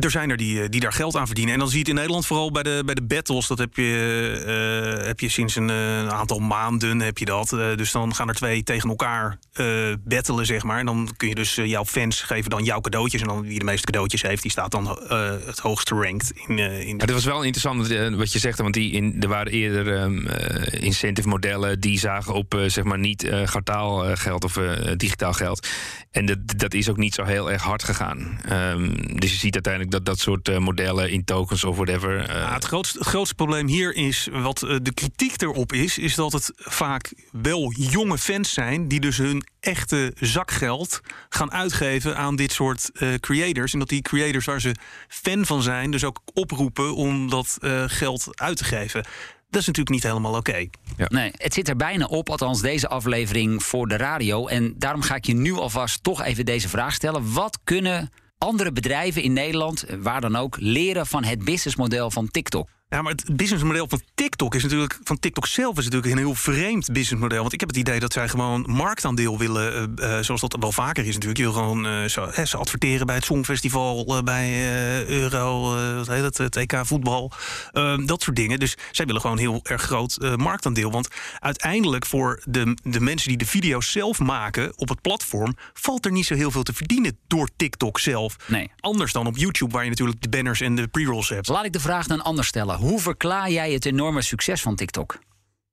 [0.00, 1.54] Er zijn er die, die daar geld aan verdienen.
[1.54, 3.46] En dan zie je het in Nederland vooral bij de, bij de battles.
[3.46, 7.52] Dat heb je, uh, heb je sinds een, een, aantal maanden heb je dat.
[7.52, 10.78] Uh, dus dan gaan er twee tegen elkaar uh, battelen, zeg maar.
[10.78, 13.20] En dan kun je dus jouw fans geven dan jouw cadeautjes.
[13.20, 14.98] En dan wie de meeste cadeautjes heeft, die staat dan
[15.46, 16.32] het hoogste ranked.
[16.46, 18.58] In, in dat was wel interessant wat je zegt.
[18.58, 20.26] Want die in, er waren eerder um,
[20.70, 24.58] incentive modellen die zagen op zeg maar niet gartaal geld of
[24.96, 25.68] digitaal geld.
[26.10, 28.40] En dat, dat is ook niet zo heel erg hard gegaan.
[28.52, 32.20] Um, dus je ziet uiteindelijk dat dat soort uh, modellen in tokens of whatever.
[32.20, 32.26] Uh...
[32.26, 36.14] Ja, het, grootste, het, grootste, probleem hier is, wat uh, de kritiek erop is, is
[36.14, 42.36] dat het vaak wel jonge fans zijn die dus hun echte zakgeld gaan uitgeven aan
[42.36, 43.72] dit soort creators.
[43.72, 44.74] En dat die creators waar ze
[45.08, 49.04] fan van zijn, dus ook oproepen om dat geld uit te geven.
[49.50, 50.50] Dat is natuurlijk niet helemaal oké.
[50.50, 50.70] Okay.
[50.96, 51.06] Ja.
[51.08, 54.46] Nee, het zit er bijna op, althans deze aflevering voor de radio.
[54.46, 57.32] En daarom ga ik je nu alvast toch even deze vraag stellen.
[57.32, 62.68] Wat kunnen andere bedrijven in Nederland, waar dan ook, leren van het businessmodel van TikTok?
[62.90, 66.34] Ja, maar het businessmodel van TikTok is natuurlijk van TikTok zelf is natuurlijk een heel
[66.34, 67.40] vreemd businessmodel.
[67.40, 71.06] Want ik heb het idee dat zij gewoon marktaandeel willen, uh, zoals dat wel vaker
[71.06, 71.38] is natuurlijk.
[71.38, 76.06] Je wil gewoon uh, zo, hè, ze adverteren bij het Songfestival, uh, bij Euro, wat
[76.06, 77.32] heet het, het EK voetbal,
[77.72, 78.58] ehm, dat soort dingen.
[78.58, 80.90] Dus zij willen gewoon heel erg groot marktaandeel.
[80.90, 86.04] Want uiteindelijk voor de, de mensen die de video's zelf maken op het platform, valt
[86.04, 88.36] er niet zo heel veel te verdienen door TikTok zelf.
[88.46, 88.70] Nee.
[88.80, 91.48] Anders dan op YouTube, waar je natuurlijk de banners en de pre-rolls hebt.
[91.48, 92.78] Laat ik de vraag dan anders stellen.
[92.80, 95.18] Hoe verklaar jij het enorme succes van TikTok?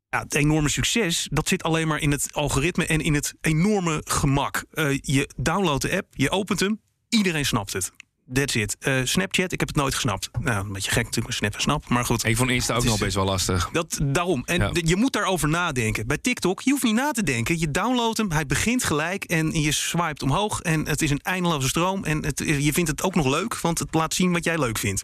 [0.09, 4.01] Ja, het enorme succes, dat zit alleen maar in het algoritme en in het enorme
[4.03, 4.65] gemak.
[4.73, 7.91] Uh, je downloadt de app, je opent hem, iedereen snapt het.
[8.33, 8.75] That's it.
[8.79, 10.29] Uh, Snapchat, ik heb het nooit gesnapt.
[10.39, 11.89] Nou, een beetje gek natuurlijk, Snap en Snap.
[11.89, 12.25] Maar goed.
[12.25, 13.69] Ik vond Insta ook nog best wel lastig.
[13.71, 14.43] Dat, daarom.
[14.45, 14.71] En ja.
[14.73, 16.07] je moet daarover nadenken.
[16.07, 17.59] Bij TikTok, je hoeft niet na te denken.
[17.59, 20.61] Je downloadt hem, hij begint gelijk en je swipet omhoog.
[20.61, 22.03] En het is een eindeloze stroom.
[22.03, 24.77] En het, je vindt het ook nog leuk, want het laat zien wat jij leuk
[24.77, 25.03] vindt.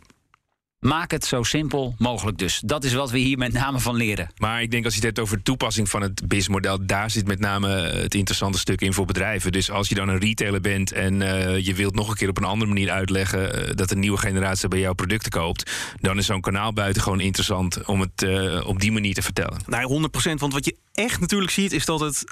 [0.84, 2.62] Maak het zo simpel mogelijk dus.
[2.66, 4.32] Dat is wat we hier met name van leren.
[4.38, 6.86] Maar ik denk als je het hebt over de toepassing van het BIS-model...
[6.86, 9.52] daar zit met name het interessante stuk in voor bedrijven.
[9.52, 12.38] Dus als je dan een retailer bent en uh, je wilt nog een keer op
[12.38, 13.70] een andere manier uitleggen...
[13.70, 15.72] Uh, dat een nieuwe generatie bij jouw producten koopt...
[16.00, 19.62] dan is zo'n kanaal buiten gewoon interessant om het uh, op die manier te vertellen.
[19.66, 22.24] Nee, 100% Want wat je echt natuurlijk ziet is dat het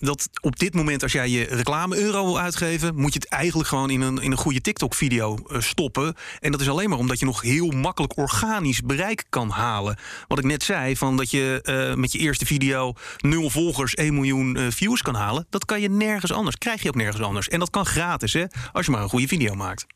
[0.00, 1.02] dat op dit moment...
[1.02, 2.94] als jij je reclame-euro wil uitgeven...
[2.94, 6.14] moet je het eigenlijk gewoon in een, in een goede TikTok-video stoppen.
[6.40, 9.98] En dat is alleen maar omdat je nog heel makkelijk organisch bereik kan halen.
[10.28, 14.14] Wat ik net zei, van dat je uh, met je eerste video nul volgers 1
[14.14, 15.46] miljoen uh, views kan halen.
[15.50, 16.58] Dat kan je nergens anders.
[16.58, 17.48] Krijg je ook nergens anders.
[17.48, 19.86] En dat kan gratis, hè, als je maar een goede video maakt.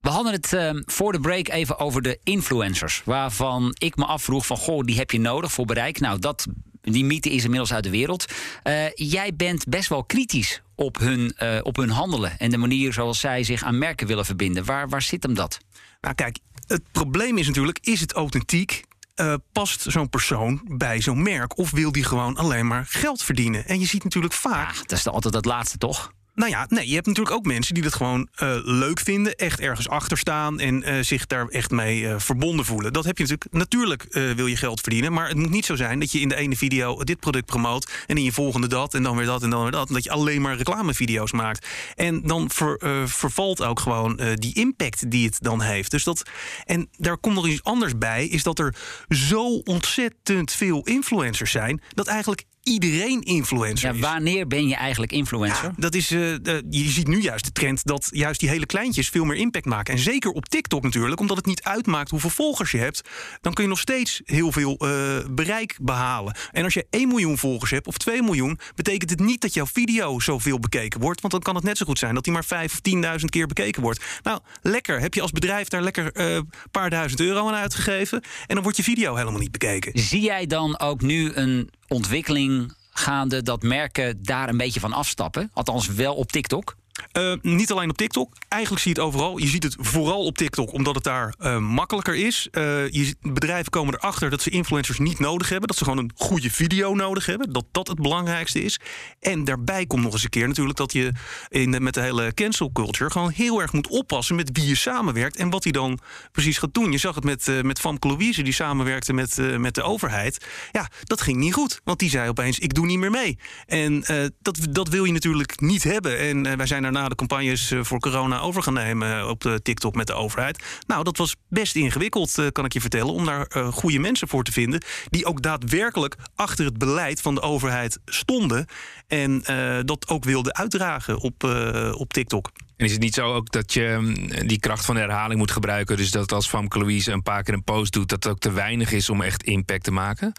[0.00, 3.02] We hadden het uh, voor de break even over de influencers.
[3.04, 6.00] Waarvan ik me afvroeg van, goh, die heb je nodig voor bereik.
[6.00, 6.46] Nou, dat,
[6.80, 8.32] die mythe is inmiddels uit de wereld.
[8.64, 12.38] Uh, jij bent best wel kritisch op hun, uh, op hun handelen.
[12.38, 14.64] En de manier zoals zij zich aan merken willen verbinden.
[14.64, 15.58] Waar, waar zit hem dat?
[16.00, 16.38] Nou kijk,
[16.68, 18.86] het probleem is natuurlijk, is het authentiek?
[19.16, 21.58] Uh, past zo'n persoon bij zo'n merk?
[21.58, 23.66] Of wil die gewoon alleen maar geld verdienen?
[23.66, 24.74] En je ziet natuurlijk vaak.
[24.74, 26.12] Ja, dat is altijd het laatste, toch?
[26.38, 29.60] Nou ja, nee, je hebt natuurlijk ook mensen die dat gewoon uh, leuk vinden, echt
[29.60, 32.92] ergens achter staan en uh, zich daar echt mee uh, verbonden voelen.
[32.92, 33.52] Dat heb je natuurlijk.
[33.52, 36.34] Natuurlijk wil je geld verdienen, maar het moet niet zo zijn dat je in de
[36.36, 39.50] ene video dit product promoot en in je volgende dat en dan weer dat en
[39.50, 39.88] dan weer dat.
[39.88, 41.66] En dat je alleen maar reclamevideo's maakt.
[41.94, 45.90] En dan ver, vervalt ook gewoon die impact die het dan heeft.
[45.90, 46.22] Dus dat,
[46.64, 48.74] en daar komt nog iets anders bij, is dat er
[49.08, 55.64] zo ontzettend veel influencers zijn dat eigenlijk iedereen influencer ja, Wanneer ben je eigenlijk influencer?
[55.64, 58.66] Ja, dat is, uh, de, je ziet nu juist de trend dat juist die hele
[58.66, 59.94] kleintjes veel meer impact maken.
[59.94, 63.08] En zeker op TikTok natuurlijk, omdat het niet uitmaakt hoeveel volgers je hebt.
[63.40, 66.36] Dan kun je nog steeds heel veel uh, bereik behalen.
[66.52, 69.66] En als je 1 miljoen volgers hebt of 2 miljoen, betekent het niet dat jouw
[69.66, 71.20] video zoveel bekeken wordt.
[71.20, 72.80] Want dan kan het net zo goed zijn dat die maar 5 of
[73.18, 74.04] 10.000 keer bekeken wordt.
[74.22, 75.00] Nou, lekker.
[75.00, 78.22] Heb je als bedrijf daar lekker een uh, paar duizend euro aan uitgegeven.
[78.46, 79.98] En dan wordt je video helemaal niet bekeken.
[80.00, 82.57] Zie jij dan ook nu een ontwikkeling
[82.98, 85.50] gaande dat merken daar een beetje van afstappen?
[85.52, 86.76] Althans, wel op TikTok?
[87.18, 88.36] Uh, niet alleen op TikTok.
[88.48, 89.38] Eigenlijk zie je het overal.
[89.38, 92.48] Je ziet het vooral op TikTok, omdat het daar uh, makkelijker is.
[92.52, 95.68] Uh, je, bedrijven komen erachter dat ze influencers niet nodig hebben.
[95.68, 97.52] Dat ze gewoon een goede video nodig hebben.
[97.52, 98.80] Dat dat het belangrijkste is.
[99.20, 101.12] En daarbij komt nog eens een keer natuurlijk dat je
[101.48, 105.36] in, met de hele cancel culture gewoon heel erg moet oppassen met wie je samenwerkt
[105.36, 105.98] en wat hij dan
[106.32, 106.92] precies gaat doen.
[106.92, 110.46] Je zag het met, met Famke Louise, die samenwerkte met, met de overheid.
[110.72, 111.80] Ja, dat ging niet goed.
[111.84, 113.38] Want die zei opeens: ik doe niet meer mee.
[113.66, 114.04] En
[114.42, 116.18] dat, dat wil je natuurlijk niet hebben.
[116.18, 119.94] En wij zijn daarna de campagnes eh, voor corona over gaan nemen op de TikTok
[119.94, 120.64] met de overheid.
[120.86, 124.44] Nou, dat was best ingewikkeld, eh, kan ik je vertellen, om daar goede mensen voor
[124.44, 124.82] te vinden.
[125.10, 128.66] Die ook daadwerkelijk achter het beleid van de overheid stonden.
[129.06, 129.42] En
[129.84, 131.44] dat ook wilden uitdragen op,
[131.92, 132.50] op TikTok.
[132.78, 135.96] En is het niet zo ook dat je mm, die kracht van herhaling moet gebruiken?
[135.96, 138.92] Dus dat als Famke Louise een paar keer een post doet, dat ook te weinig
[138.92, 140.32] is om echt impact te maken?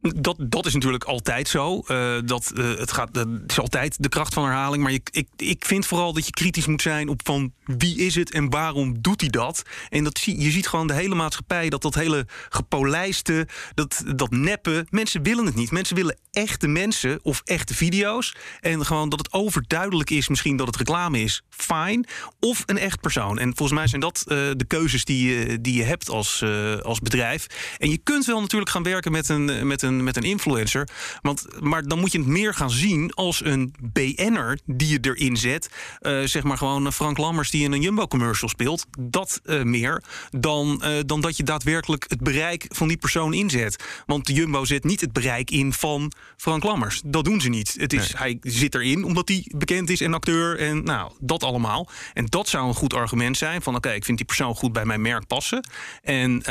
[0.00, 1.82] Dat, dat is natuurlijk altijd zo.
[1.88, 4.82] Uh, dat, uh, het, gaat, het is altijd de kracht van herhaling.
[4.82, 8.14] Maar je, ik, ik vind vooral dat je kritisch moet zijn op van wie is
[8.14, 9.62] het en waarom doet hij dat.
[9.88, 14.30] En dat zie, je ziet gewoon de hele maatschappij, dat dat hele gepolijste, dat, dat
[14.30, 14.86] neppen.
[14.90, 15.70] Mensen willen het niet.
[15.70, 18.34] Mensen willen echte mensen of echte video's.
[18.60, 22.06] En gewoon dat het overduidelijk is, misschien dat het reclame is, fijn.
[22.38, 23.38] Of een echt persoon.
[23.38, 26.44] En volgens mij zijn dat de keuzes die je, die je hebt als,
[26.82, 27.46] als bedrijf.
[27.78, 30.88] En je kunt wel natuurlijk gaan werken met een, met een met een influencer.
[31.22, 35.36] Want, maar dan moet je het meer gaan zien als een BN'er die je erin
[35.36, 35.70] zet.
[36.00, 38.86] Uh, zeg maar gewoon Frank Lammers die in een Jumbo-commercial speelt.
[38.98, 43.84] Dat uh, meer dan, uh, dan dat je daadwerkelijk het bereik van die persoon inzet.
[44.06, 47.00] Want Jumbo zet niet het bereik in van Frank Lammers.
[47.04, 47.74] Dat doen ze niet.
[47.78, 48.22] Het is, nee.
[48.22, 51.88] Hij zit erin omdat hij bekend is en acteur en nou, dat allemaal.
[52.14, 54.84] En dat zou een goed argument zijn van oké, ik vind die persoon goed bij
[54.84, 55.68] mijn merk passen.
[56.02, 56.42] En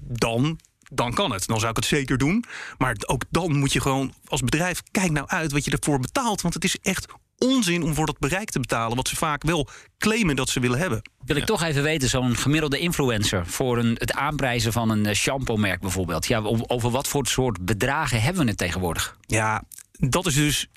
[0.00, 0.58] dan
[0.92, 1.46] dan kan het.
[1.46, 2.44] Dan zou ik het zeker doen.
[2.78, 6.40] Maar ook dan moet je gewoon als bedrijf, kijk nou uit wat je ervoor betaalt.
[6.40, 7.06] Want het is echt
[7.38, 8.96] onzin om voor dat bereik te betalen.
[8.96, 11.02] Wat ze vaak wel claimen dat ze willen hebben.
[11.24, 15.14] Wil ik toch even weten, zo'n gemiddelde influencer voor een, het aanprijzen van een eh,
[15.14, 16.26] shampoo-merk bijvoorbeeld.
[16.26, 19.16] Ja, over wat voor soort bedragen hebben we het tegenwoordig?
[19.26, 20.68] Ja, dat is dus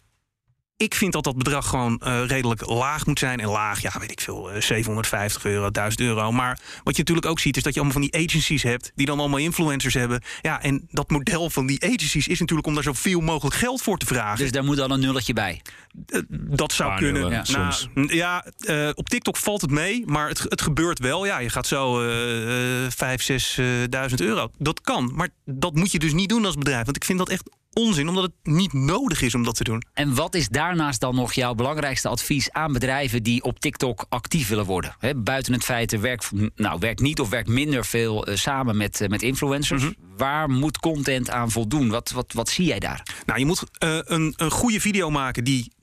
[0.82, 3.40] ik vind dat dat bedrag gewoon uh, redelijk laag moet zijn.
[3.40, 6.32] En laag, ja, weet ik veel, uh, 750 euro, 1000 euro.
[6.32, 8.92] Maar wat je natuurlijk ook ziet, is dat je allemaal van die agencies hebt...
[8.96, 10.22] die dan allemaal influencers hebben.
[10.42, 13.98] Ja, en dat model van die agencies is natuurlijk om daar zoveel mogelijk geld voor
[13.98, 14.38] te vragen.
[14.38, 15.62] Dus daar moet dan een nulletje bij?
[16.08, 17.30] Uh, dat zou kunnen.
[17.30, 17.88] Ja, nou, soms.
[17.94, 21.26] ja uh, op TikTok valt het mee, maar het, het gebeurt wel.
[21.26, 24.52] Ja, je gaat zo uh, 5, 6.000 euro.
[24.58, 26.84] Dat kan, maar dat moet je dus niet doen als bedrijf.
[26.84, 29.84] Want ik vind dat echt onzin, omdat het niet nodig is om dat te doen.
[29.94, 34.48] En wat is daarnaast dan nog jouw belangrijkste advies aan bedrijven die op TikTok actief
[34.48, 34.96] willen worden?
[35.00, 38.78] He, buiten het feit, er werkt, nou, werkt niet of werkt minder veel uh, samen
[38.78, 39.82] met, uh, met influencers.
[39.82, 40.18] Mm -hmm.
[40.18, 41.90] Waar moet content aan voldoen?
[41.90, 43.06] Wat, wat, wat zie jij daar?
[43.26, 45.74] Nou, je moet uh, een, een goede video maken die,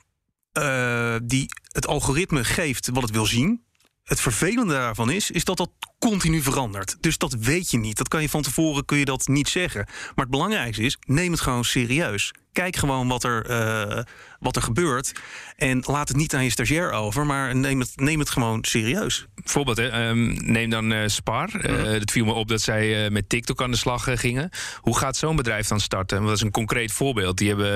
[1.23, 3.63] die het algoritme geeft wat het wil zien.
[4.05, 6.97] Het vervelende daarvan is, is dat dat continu verandert.
[7.01, 7.97] Dus dat weet je niet.
[7.97, 9.85] Dat kan je van tevoren kun je dat niet zeggen.
[9.87, 12.33] Maar het belangrijkste is, neem het gewoon serieus.
[12.53, 14.03] Kijk gewoon wat er, uh,
[14.41, 15.13] wat er gebeurt.
[15.57, 19.27] En laat het niet aan je stagiair over, maar neem het, neem het gewoon serieus.
[19.35, 21.51] Bijvoorbeeld, hè, um, neem dan uh, Spar.
[21.55, 21.85] Uh, -hmm.
[21.85, 24.51] Het viel me op dat zij met TikTok aan de slag gingen.
[24.81, 26.17] Hoe gaat zo'n bedrijf dan starten?
[26.17, 27.39] Want dat is een concreet voorbeeld.
[27.39, 27.71] Die hebben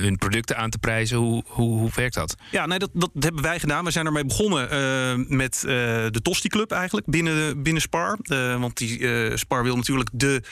[0.00, 1.16] hun producten aan te prijzen.
[1.16, 2.34] Hoe, hoe, hoe werkt dat?
[2.50, 3.84] Ja, nee, dat, dat hebben wij gedaan.
[3.84, 8.18] We zijn ermee begonnen met de Tosti Club eigenlijk binnen, binnen Spar.
[8.58, 10.42] want die Spar wil natuurlijk de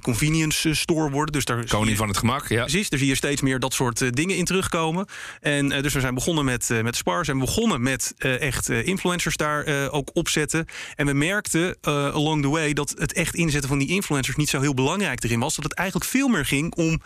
[0.00, 1.32] convenience store worden.
[1.32, 2.60] Dus daar Koning van het gemak, ja.
[2.60, 5.06] Precies, daar zie je steeds meer dat soort uh, dingen in terugkomen.
[5.40, 9.90] En uh, dus we zijn begonnen met, met Spar, zijn begonnen met echt influencers daar
[9.90, 10.66] ook opzetten.
[10.94, 14.60] En we merkten along the way dat het echt inzetten van die influencers niet zo
[14.60, 15.54] heel belangrijk erin was.
[15.54, 17.00] Dat het eigenlijk veel meer ging om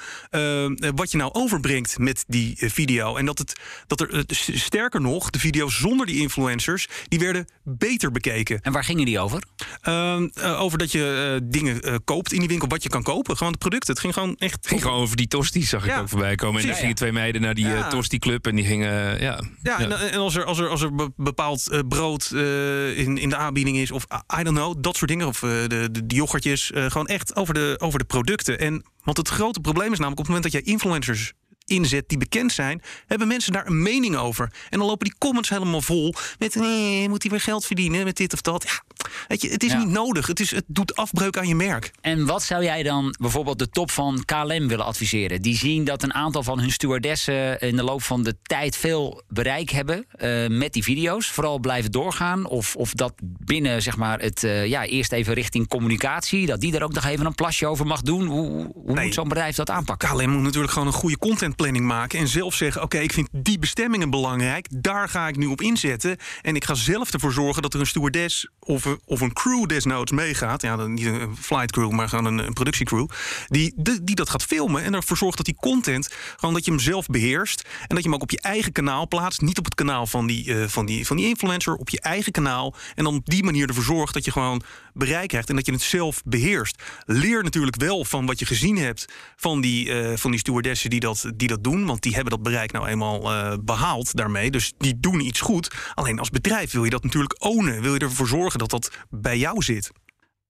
[0.94, 3.16] wat je nou overbrengt met die video.
[3.16, 8.10] En dat, het, dat er sterker nog, de video's zonder die influencers, die werden beter
[8.10, 8.60] bekeken.
[8.60, 9.42] En waar gingen die over?
[9.80, 13.36] Ehm, over dat je dingen uh, koopt in die winkel, wat je kan kopen.
[13.36, 13.86] Gewoon het product.
[13.86, 14.54] Het ging gewoon echt.
[14.54, 15.94] Het ging gewoon over die tosti, zag ja.
[15.94, 16.60] ik ook voorbij komen.
[16.60, 19.20] En dan gingen twee meiden naar die uh, tosti club en die gingen.
[19.20, 23.36] ja, ja, En, en, als er, als er, als er bepaald brood in, in de
[23.36, 24.04] aanbieding is, of
[24.38, 27.74] I don't know, dat soort dingen, of de, de, de yoghurtjes, gewoon echt over de,
[27.78, 28.58] over de producten.
[28.58, 31.32] En want het grote probleem is namelijk op het moment dat jij influencers
[31.64, 34.52] inzet die bekend zijn, hebben mensen daar een mening over.
[34.70, 38.16] En dan lopen die comments helemaal vol met nee, moet hij weer geld verdienen met
[38.16, 38.62] dit of dat.
[38.62, 38.82] Ja,
[39.28, 39.78] Weet je, het is Ja.
[39.78, 40.26] niet nodig.
[40.26, 41.90] Het, is, het doet afbreuk aan je merk.
[42.00, 45.42] En wat zou jij dan bijvoorbeeld de top van KLM willen adviseren?
[45.42, 49.22] Die zien dat een aantal van hun stewardessen in de loop van de tijd veel
[49.28, 51.26] bereik hebben eh, met die video's.
[51.30, 52.46] Vooral blijven doorgaan.
[52.46, 56.74] Of, of dat binnen zeg maar, het eh, ja, eerst even richting communicatie, dat die
[56.76, 58.26] er ook nog even een plasje over mag doen.
[58.26, 59.04] Hoe, hoe Nee.
[59.04, 60.08] moet zo'n bedrijf dat aanpakken?
[60.08, 62.18] KLM moet natuurlijk gewoon een goede contentplanning maken.
[62.18, 64.66] En zelf zeggen: Oké, ik vind die bestemmingen belangrijk.
[64.70, 66.16] Daar ga ik nu op inzetten.
[66.42, 69.66] En ik ga zelf ervoor zorgen dat er een stewardess of, een- of een crew
[69.66, 70.62] desnoods meegaat.
[70.62, 73.06] Ja, niet een flight crew, maar gewoon een, een productiecrew.
[73.46, 74.82] Die, die, die dat gaat filmen.
[74.82, 77.62] En ervoor zorgt dat die content, gewoon dat je hem zelf beheerst.
[77.80, 79.40] En dat je hem ook op je eigen kanaal plaatst.
[79.40, 81.74] Niet op het kanaal van die, eh, van die, van die influencer.
[81.74, 82.74] Op je eigen kanaal.
[82.94, 85.48] En dan op die manier ervoor zorgt dat je gewoon bereik krijgt.
[85.48, 86.82] En dat je het zelf beheerst.
[87.04, 89.04] Leer natuurlijk wel van wat je gezien hebt
[89.36, 91.86] van die, eh, van die stewardessen die dat, die dat doen.
[91.86, 94.50] Want die hebben dat bereik nou eenmaal eh, behaald daarmee.
[94.50, 95.70] Dus die doen iets goed.
[95.94, 97.82] Alleen als bedrijf wil je dat natuurlijk ownen.
[97.82, 99.90] Wil je ervoor zorgen dat dat bij jou zit.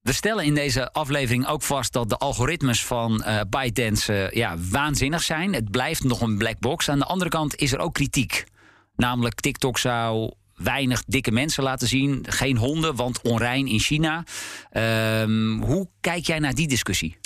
[0.01, 4.55] We stellen in deze aflevering ook vast dat de algoritmes van eh ByteDance eh, ja,
[4.69, 5.53] waanzinnig zijn.
[5.53, 6.89] Het blijft nog een black box.
[6.89, 8.43] Aan de andere kant is er ook kritiek.
[8.95, 12.25] Namelijk TikTok zou weinig dikke mensen laten zien.
[12.29, 14.23] Geen honden, want onrein in China.
[14.69, 17.17] Ehm, hoe kijk jij naar die discussie?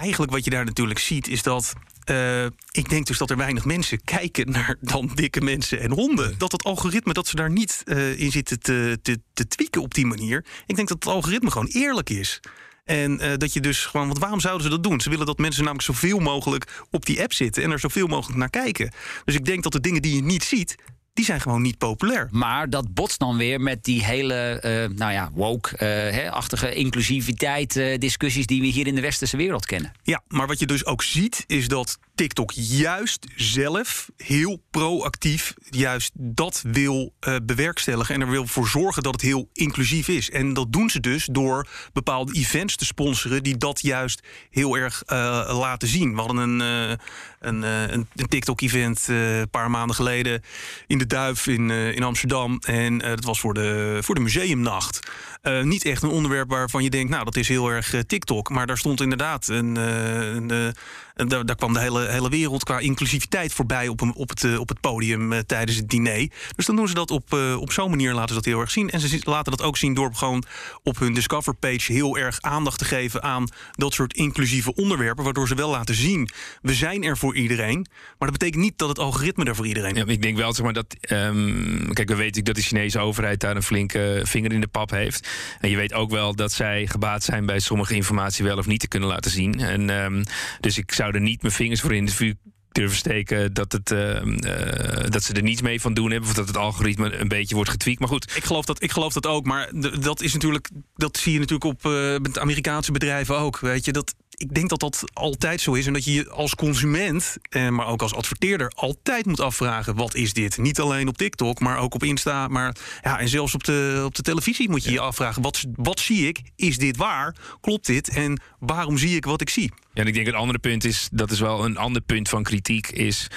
[0.00, 1.72] Eigenlijk wat je daar natuurlijk ziet is dat.
[2.04, 6.34] eh, ik denk dus dat er weinig mensen kijken naar dan dikke mensen en honden.
[6.38, 9.94] Dat het algoritme, dat ze daar niet eh, in zitten te, te, te tweaken op
[9.94, 10.44] die manier.
[10.66, 12.40] Ik denk dat het algoritme gewoon eerlijk is.
[12.84, 15.00] En eh, dat je dus gewoon, want waarom zouden ze dat doen?
[15.00, 18.38] Ze willen dat mensen namelijk zoveel mogelijk op die app zitten en er zoveel mogelijk
[18.38, 18.92] naar kijken.
[19.24, 20.76] Dus ik denk dat de dingen die je niet ziet,
[21.20, 22.28] die zijn gewoon niet populair.
[22.30, 28.46] Maar dat botst dan weer met die hele, eh, nou ja, woke-achtige inclusiviteit eh, discussies
[28.46, 29.92] die we hier in de westerse wereld kennen.
[30.02, 36.10] Ja, maar wat je dus ook ziet, is dat TikTok juist zelf heel proactief juist
[36.14, 40.30] dat wil eh, bewerkstelligen en er wil voor zorgen dat het heel inclusief is.
[40.30, 45.02] En dat doen ze dus door bepaalde events te sponsoren die dat juist heel erg
[45.02, 45.16] eh,
[45.58, 46.14] laten zien.
[46.14, 46.96] We hadden een, eh,
[47.40, 50.42] een, een, TikTok-event een paar maanden geleden
[50.86, 52.58] in de Duif in, in Amsterdam.
[52.58, 55.00] En dat was voor de, voor de museumnacht.
[55.40, 58.48] Eh, niet echt een onderwerp waarvan je denkt, nou, dat is heel erg eh, TikTok.
[58.50, 59.76] Maar daar stond inderdaad een.
[59.76, 60.74] eh, een,
[61.14, 64.68] en daar, kwam de hele, hele wereld qua inclusiviteit voorbij op, een, op, het, op
[64.68, 66.28] het podium tijdens het diner.
[66.56, 68.90] Dus dan doen ze dat op, op zo'n manier, laten ze dat heel erg zien.
[68.90, 70.44] En ze laten dat ook zien door gewoon
[70.82, 75.24] op hun Discover page heel erg aandacht te geven aan dat soort inclusieve onderwerpen.
[75.24, 76.30] Waardoor ze wel laten zien,
[76.62, 77.86] we zijn er voor iedereen.
[78.18, 80.02] Maar dat betekent niet dat het algoritme er voor iedereen is.
[80.02, 80.96] Ja, ik denk wel zeg maar, dat.
[81.00, 84.90] ehm, kijk, we weten dat de Chinese overheid daar een flinke vinger in de pap
[84.90, 85.28] heeft.
[85.60, 88.80] En je weet ook wel dat zij gebaat zijn bij sommige informatie wel of niet
[88.80, 89.60] te kunnen laten zien.
[89.60, 90.24] En, ehm,
[90.60, 92.34] dus ik zou er niet mijn vingers voor in het vuur
[92.72, 96.28] durven steken dat, het, ehm, eh, dat ze er niets mee van doen hebben.
[96.28, 97.98] Of dat het algoritme een beetje wordt getweakt.
[97.98, 101.32] Maar goed, Ik geloof dat, ik geloof dat ook, maar dat is natuurlijk, dat zie
[101.32, 103.58] je natuurlijk op met Amerikaanse bedrijven ook.
[103.58, 106.54] Weet je, dat, ik denk dat dat altijd zo is en dat je je als
[106.54, 110.58] consument, eh, maar ook als adverteerder, altijd moet afvragen: wat is dit?
[110.58, 114.14] Niet alleen op TikTok, maar ook op Insta, maar ja, en zelfs op de, op
[114.14, 116.40] de televisie moet je je afvragen: wat, wat zie ik?
[116.56, 117.36] Is dit waar?
[117.60, 118.08] Klopt dit?
[118.08, 119.72] En waarom zie ik wat ik zie?
[119.94, 122.42] Ja, en ik denk het andere punt is, dat is wel een ander punt van
[122.42, 123.28] kritiek, is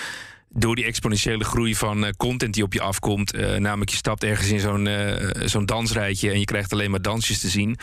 [0.54, 4.24] door die exponentiële groei van eh, content die op je afkomt, eh, namelijk je stapt
[4.24, 7.78] ergens in zo'n eh, zo'n dansrijtje en je krijgt alleen maar dansjes te zien.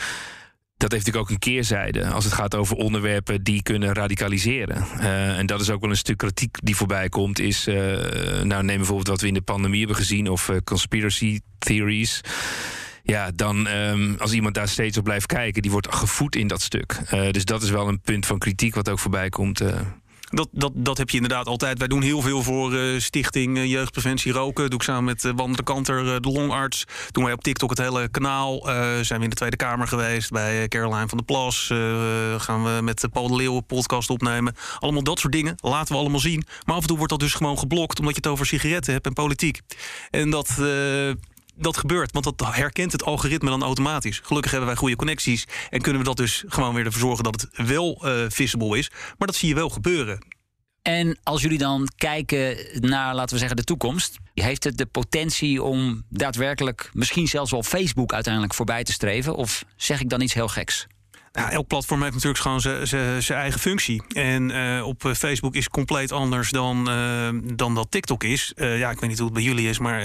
[0.81, 4.85] Dat heeft natuurlijk ook een keerzijde als het gaat over onderwerpen die kunnen radicaliseren.
[4.99, 7.39] Eh, en dat is ook wel een stuk kritiek die voorbij komt.
[7.39, 7.75] Is, eh,
[8.43, 12.21] nou, neem bijvoorbeeld wat we in de pandemie hebben gezien of eh, conspiracy theories.
[13.03, 16.61] Ja, dan ehm, als iemand daar steeds op blijft kijken, die wordt gevoed in dat
[16.61, 16.99] stuk.
[17.31, 19.61] Dus dat is wel een punt van kritiek wat ook voorbij komt.
[20.31, 20.37] Eh.
[20.37, 21.77] Dat, dat, dat heb je inderdaad altijd.
[21.77, 24.69] Wij doen heel veel voor eh, Stichting eh, Jeugdpreventie Roken.
[24.69, 26.85] doe ik samen met uh, Wander de Kanter, eh, de longarts.
[27.11, 28.69] Doen wij op TikTok het hele kanaal.
[28.69, 31.69] Eh, zijn we in de Tweede Kamer geweest bij eh, Caroline van der Plas.
[31.69, 31.77] Eh,
[32.37, 34.55] gaan we met Paul de Leeuw een podcast opnemen.
[34.79, 35.55] Allemaal dat soort dingen.
[35.61, 36.43] Laten we allemaal zien.
[36.65, 37.99] Maar af en toe wordt dat dus gewoon geblokt...
[37.99, 39.61] omdat je het over sigaretten hebt en politiek.
[40.09, 40.49] En dat...
[41.55, 44.19] dat gebeurt, want dat herkent het algoritme dan automatisch.
[44.23, 47.41] Gelukkig hebben wij goede connecties en kunnen we dat dus gewoon weer ervoor zorgen dat
[47.41, 48.89] het wel uh, visible is.
[49.17, 50.19] Maar dat zie je wel gebeuren.
[50.81, 55.63] En als jullie dan kijken naar, laten we zeggen, de toekomst, heeft het de potentie
[55.63, 59.35] om daadwerkelijk misschien zelfs wel Facebook uiteindelijk voorbij te streven?
[59.35, 60.87] Of zeg ik dan iets heel geks?
[61.31, 62.61] Elk platform heeft natuurlijk gewoon
[63.21, 64.01] zijn eigen functie.
[64.13, 68.51] En uh, op Facebook is compleet anders dan, uh, dan dat TikTok is.
[68.55, 70.01] Ja, ik weet niet hoe het bij jullie is, maar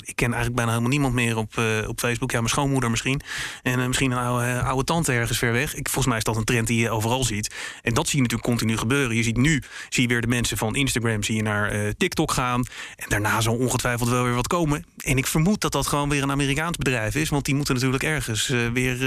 [0.00, 1.54] ik ken eigenlijk bijna helemaal niemand meer op,
[1.86, 2.30] op Facebook.
[2.30, 3.20] Ja, mijn schoonmoeder misschien.
[3.62, 5.74] En misschien een oude, oude tante ergens ver weg.
[5.74, 7.54] Ik, volgens mij is dat een trend die je overal ziet.
[7.82, 9.16] En dat zie je natuurlijk continu gebeuren.
[9.16, 12.64] Je ziet nu, zie je weer de mensen van Instagram zie je naar TikTok gaan.
[12.96, 14.84] En daarna zal ongetwijfeld wel weer wat komen.
[14.96, 17.28] en ik vermoed dat dat gewoon weer een Amerikaans bedrijf is.
[17.28, 18.98] Want die moeten natuurlijk ergens weer,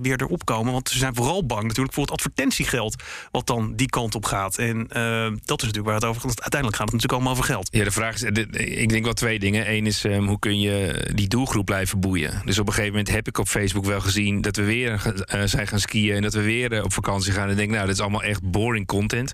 [0.00, 0.72] weer erop komen.
[0.72, 3.02] Want ze zijn vooral bang natuurlijk voor het advertentiegeld.
[3.30, 4.58] Wat dan die kant op gaat.
[4.58, 6.40] En uh, dat is natuurlijk waar het over gaat.
[6.40, 7.68] Uiteindelijk gaat het natuurlijk allemaal over geld.
[7.70, 9.72] Ja, de vraag is, ik denk wel twee dingen.
[9.72, 12.42] Eén is, um, hoe kun je die doelgroep blijven boeien?
[12.44, 14.40] Dus op een gegeven moment heb ik op Facebook wel gezien...
[14.40, 17.48] dat we weer zijn gaan skiën en dat we weer op vakantie gaan.
[17.48, 19.32] En denk, nou, dat is allemaal echt boring content.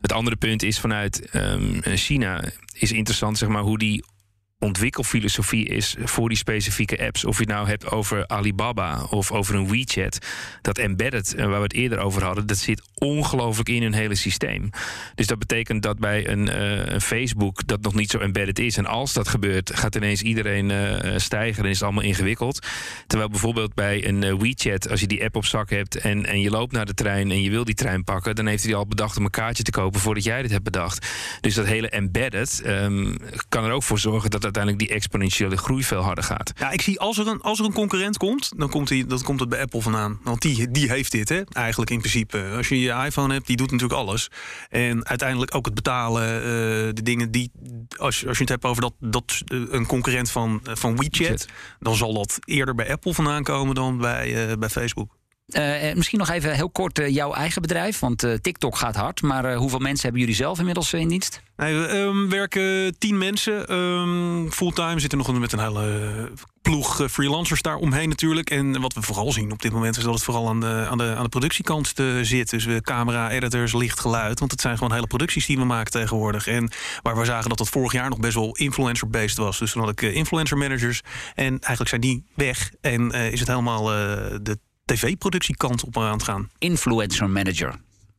[0.00, 4.04] Het andere punt is vanuit um, China is interessant, zeg maar, hoe die
[4.60, 7.24] ontwikkelfilosofie is voor die specifieke apps.
[7.24, 10.18] Of je het nou hebt over Alibaba of over een WeChat.
[10.62, 14.14] Dat embedded, eh, waar we het eerder over hadden, dat zit ongelooflijk in hun hele
[14.14, 14.70] systeem.
[15.14, 16.60] Dus dat betekent dat bij een,
[16.92, 18.76] een Facebook dat nog niet zo embedded is.
[18.76, 22.66] En als dat gebeurt, gaat ineens iedereen uh, stijgen en is het allemaal ingewikkeld.
[23.06, 26.50] Terwijl bijvoorbeeld bij een WeChat, als je die app op zak hebt en, en je
[26.50, 29.16] loopt naar de trein en je wil die trein pakken, dan heeft hij al bedacht
[29.16, 31.06] om een kaartje te kopen voordat jij dit hebt bedacht.
[31.40, 33.16] Dus dat hele embedded um,
[33.48, 36.52] kan er ook voor zorgen dat uiteindelijk die exponentiële groei veel harder gaat.
[36.56, 39.22] Ja, ik zie als er een, als er een concurrent komt, dan komt, hij, dat
[39.22, 40.18] komt het bij Apple vandaan.
[40.22, 42.52] Want die, die heeft dit, hè, eigenlijk in principe.
[42.56, 44.30] Als je je iPhone hebt, die doet natuurlijk alles.
[44.68, 46.42] En uiteindelijk ook het betalen, uh,
[46.94, 47.50] de dingen die.
[47.96, 50.96] Als je, als je het hebt over dat, dat uh, een concurrent van, uh, van
[50.96, 51.46] WeChat, WeChat,
[51.78, 55.19] dan zal dat eerder bij Apple vandaan komen dan bij, bij Facebook.
[55.56, 57.98] Uh, misschien nog even heel kort uh, jouw eigen bedrijf.
[57.98, 59.22] Want TikTok gaat hard.
[59.22, 61.42] Maar hoeveel mensen hebben jullie zelf inmiddels in dienst?
[61.56, 63.74] Nee, we werken tien mensen.
[63.74, 66.30] Um, fulltime zitten nog met een hele
[66.62, 68.50] ploeg freelancers daar omheen natuurlijk.
[68.50, 70.98] En wat we vooral zien op dit moment is dat het vooral aan de, aan
[70.98, 71.92] de, aan de productiekant
[72.22, 72.50] zit.
[72.50, 74.38] Dus we camera, editors, licht, geluid.
[74.38, 76.46] Want het zijn gewoon hele producties die we maken tegenwoordig.
[76.46, 76.70] En
[77.02, 79.58] waar we zagen dat het vorig jaar nog best wel influencer-based was.
[79.58, 81.00] Dus toen had ik influencer managers.
[81.34, 82.70] En eigenlijk zijn die weg.
[82.80, 84.58] En is het helemaal de
[84.94, 86.50] tv-productiekant op aan het gaan.
[86.58, 87.74] Influencer manager.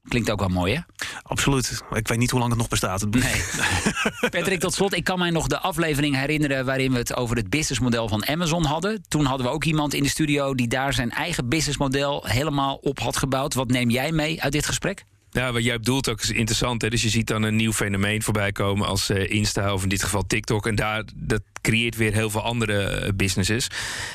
[0.07, 0.79] Klinkt ook wel mooi, hè?
[1.23, 1.83] Absoluut.
[1.93, 3.05] Ik weet niet hoe lang het nog bestaat.
[3.09, 3.43] Nee.
[4.39, 4.95] Patrick, tot slot.
[4.95, 6.65] Ik kan mij nog de aflevering herinneren...
[6.65, 9.03] waarin we het over het businessmodel van Amazon hadden.
[9.07, 10.55] Toen hadden we ook iemand in de studio...
[10.55, 13.53] die daar zijn eigen businessmodel helemaal op had gebouwd.
[13.53, 15.05] Wat neem jij mee uit dit gesprek?
[15.33, 16.81] Ja, wat jij bedoelt ook is interessant.
[16.81, 16.89] Hè?
[16.89, 20.03] Dus je ziet dan een nieuw fenomeen voorbij komen als uh, Insta of in dit
[20.03, 20.67] geval TikTok.
[20.67, 23.67] En daar, dat creëert weer heel veel andere eh, businesses.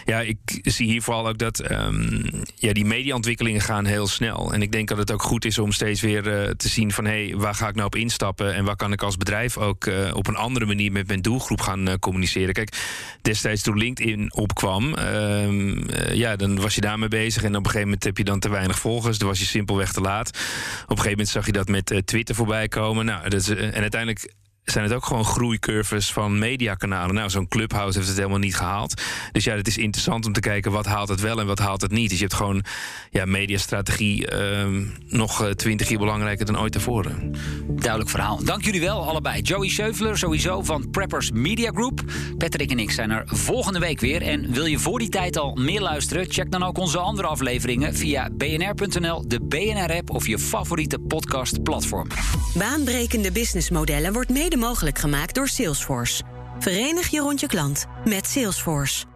[0.05, 4.53] Ja, ik zie hier vooral ook dat um, ja, die mediaontwikkelingen gaan heel snel.
[4.53, 7.05] En ik denk dat het ook goed is om steeds weer uh, te zien van...
[7.05, 8.55] hé, hey, waar ga ik nou op instappen?
[8.55, 11.99] En waar kan ik als bedrijf ook op een andere manier met mijn doelgroep gaan
[11.99, 12.55] communiceren?
[12.55, 12.77] Kijk,
[13.23, 17.43] destijds toen LinkedIn opkwam, um, ja, dan was je daarmee bezig.
[17.43, 19.19] En op een gegeven moment heb je dan te weinig volgers.
[19.19, 20.39] Dan was je simpelweg te laat.
[20.87, 23.05] Op gegeven moment zag je dat met Twitter voorbij komen.
[23.05, 24.33] Nou, dat is, en uiteindelijk
[24.73, 27.15] zijn het ook gewoon groeicurves van mediakanalen.
[27.15, 29.03] Nou, zo'n Clubhouse heeft het helemaal niet gehaald.
[29.33, 31.81] Dus ja, het is interessant om te kijken wat haalt het wel en wat haalt
[31.81, 32.09] het niet.
[32.09, 32.65] Dus je hebt gewoon
[33.11, 34.67] ja, mediastrategie uh,
[35.09, 37.35] nog twintig keer belangrijker dan ooit tevoren.
[37.67, 38.45] Duidelijk verhaal.
[38.45, 39.43] Dank jullie wel allebei.
[39.43, 42.03] Joey Scheuveler sowieso van Preppers Media Group.
[42.39, 44.23] Patrick en ik zijn er volgende week weer.
[44.23, 46.27] En wil je voor die tijd al meer luisteren?
[46.29, 52.09] Check dan ook onze andere afleveringen via bnr.nl, de BNR-app of je favoriete podcastplatform.
[52.55, 56.23] Baanbrekende businessmodellen wordt mogelijk gemaakt door Salesforce.
[56.59, 59.16] Verenig je rond je klant met Salesforce.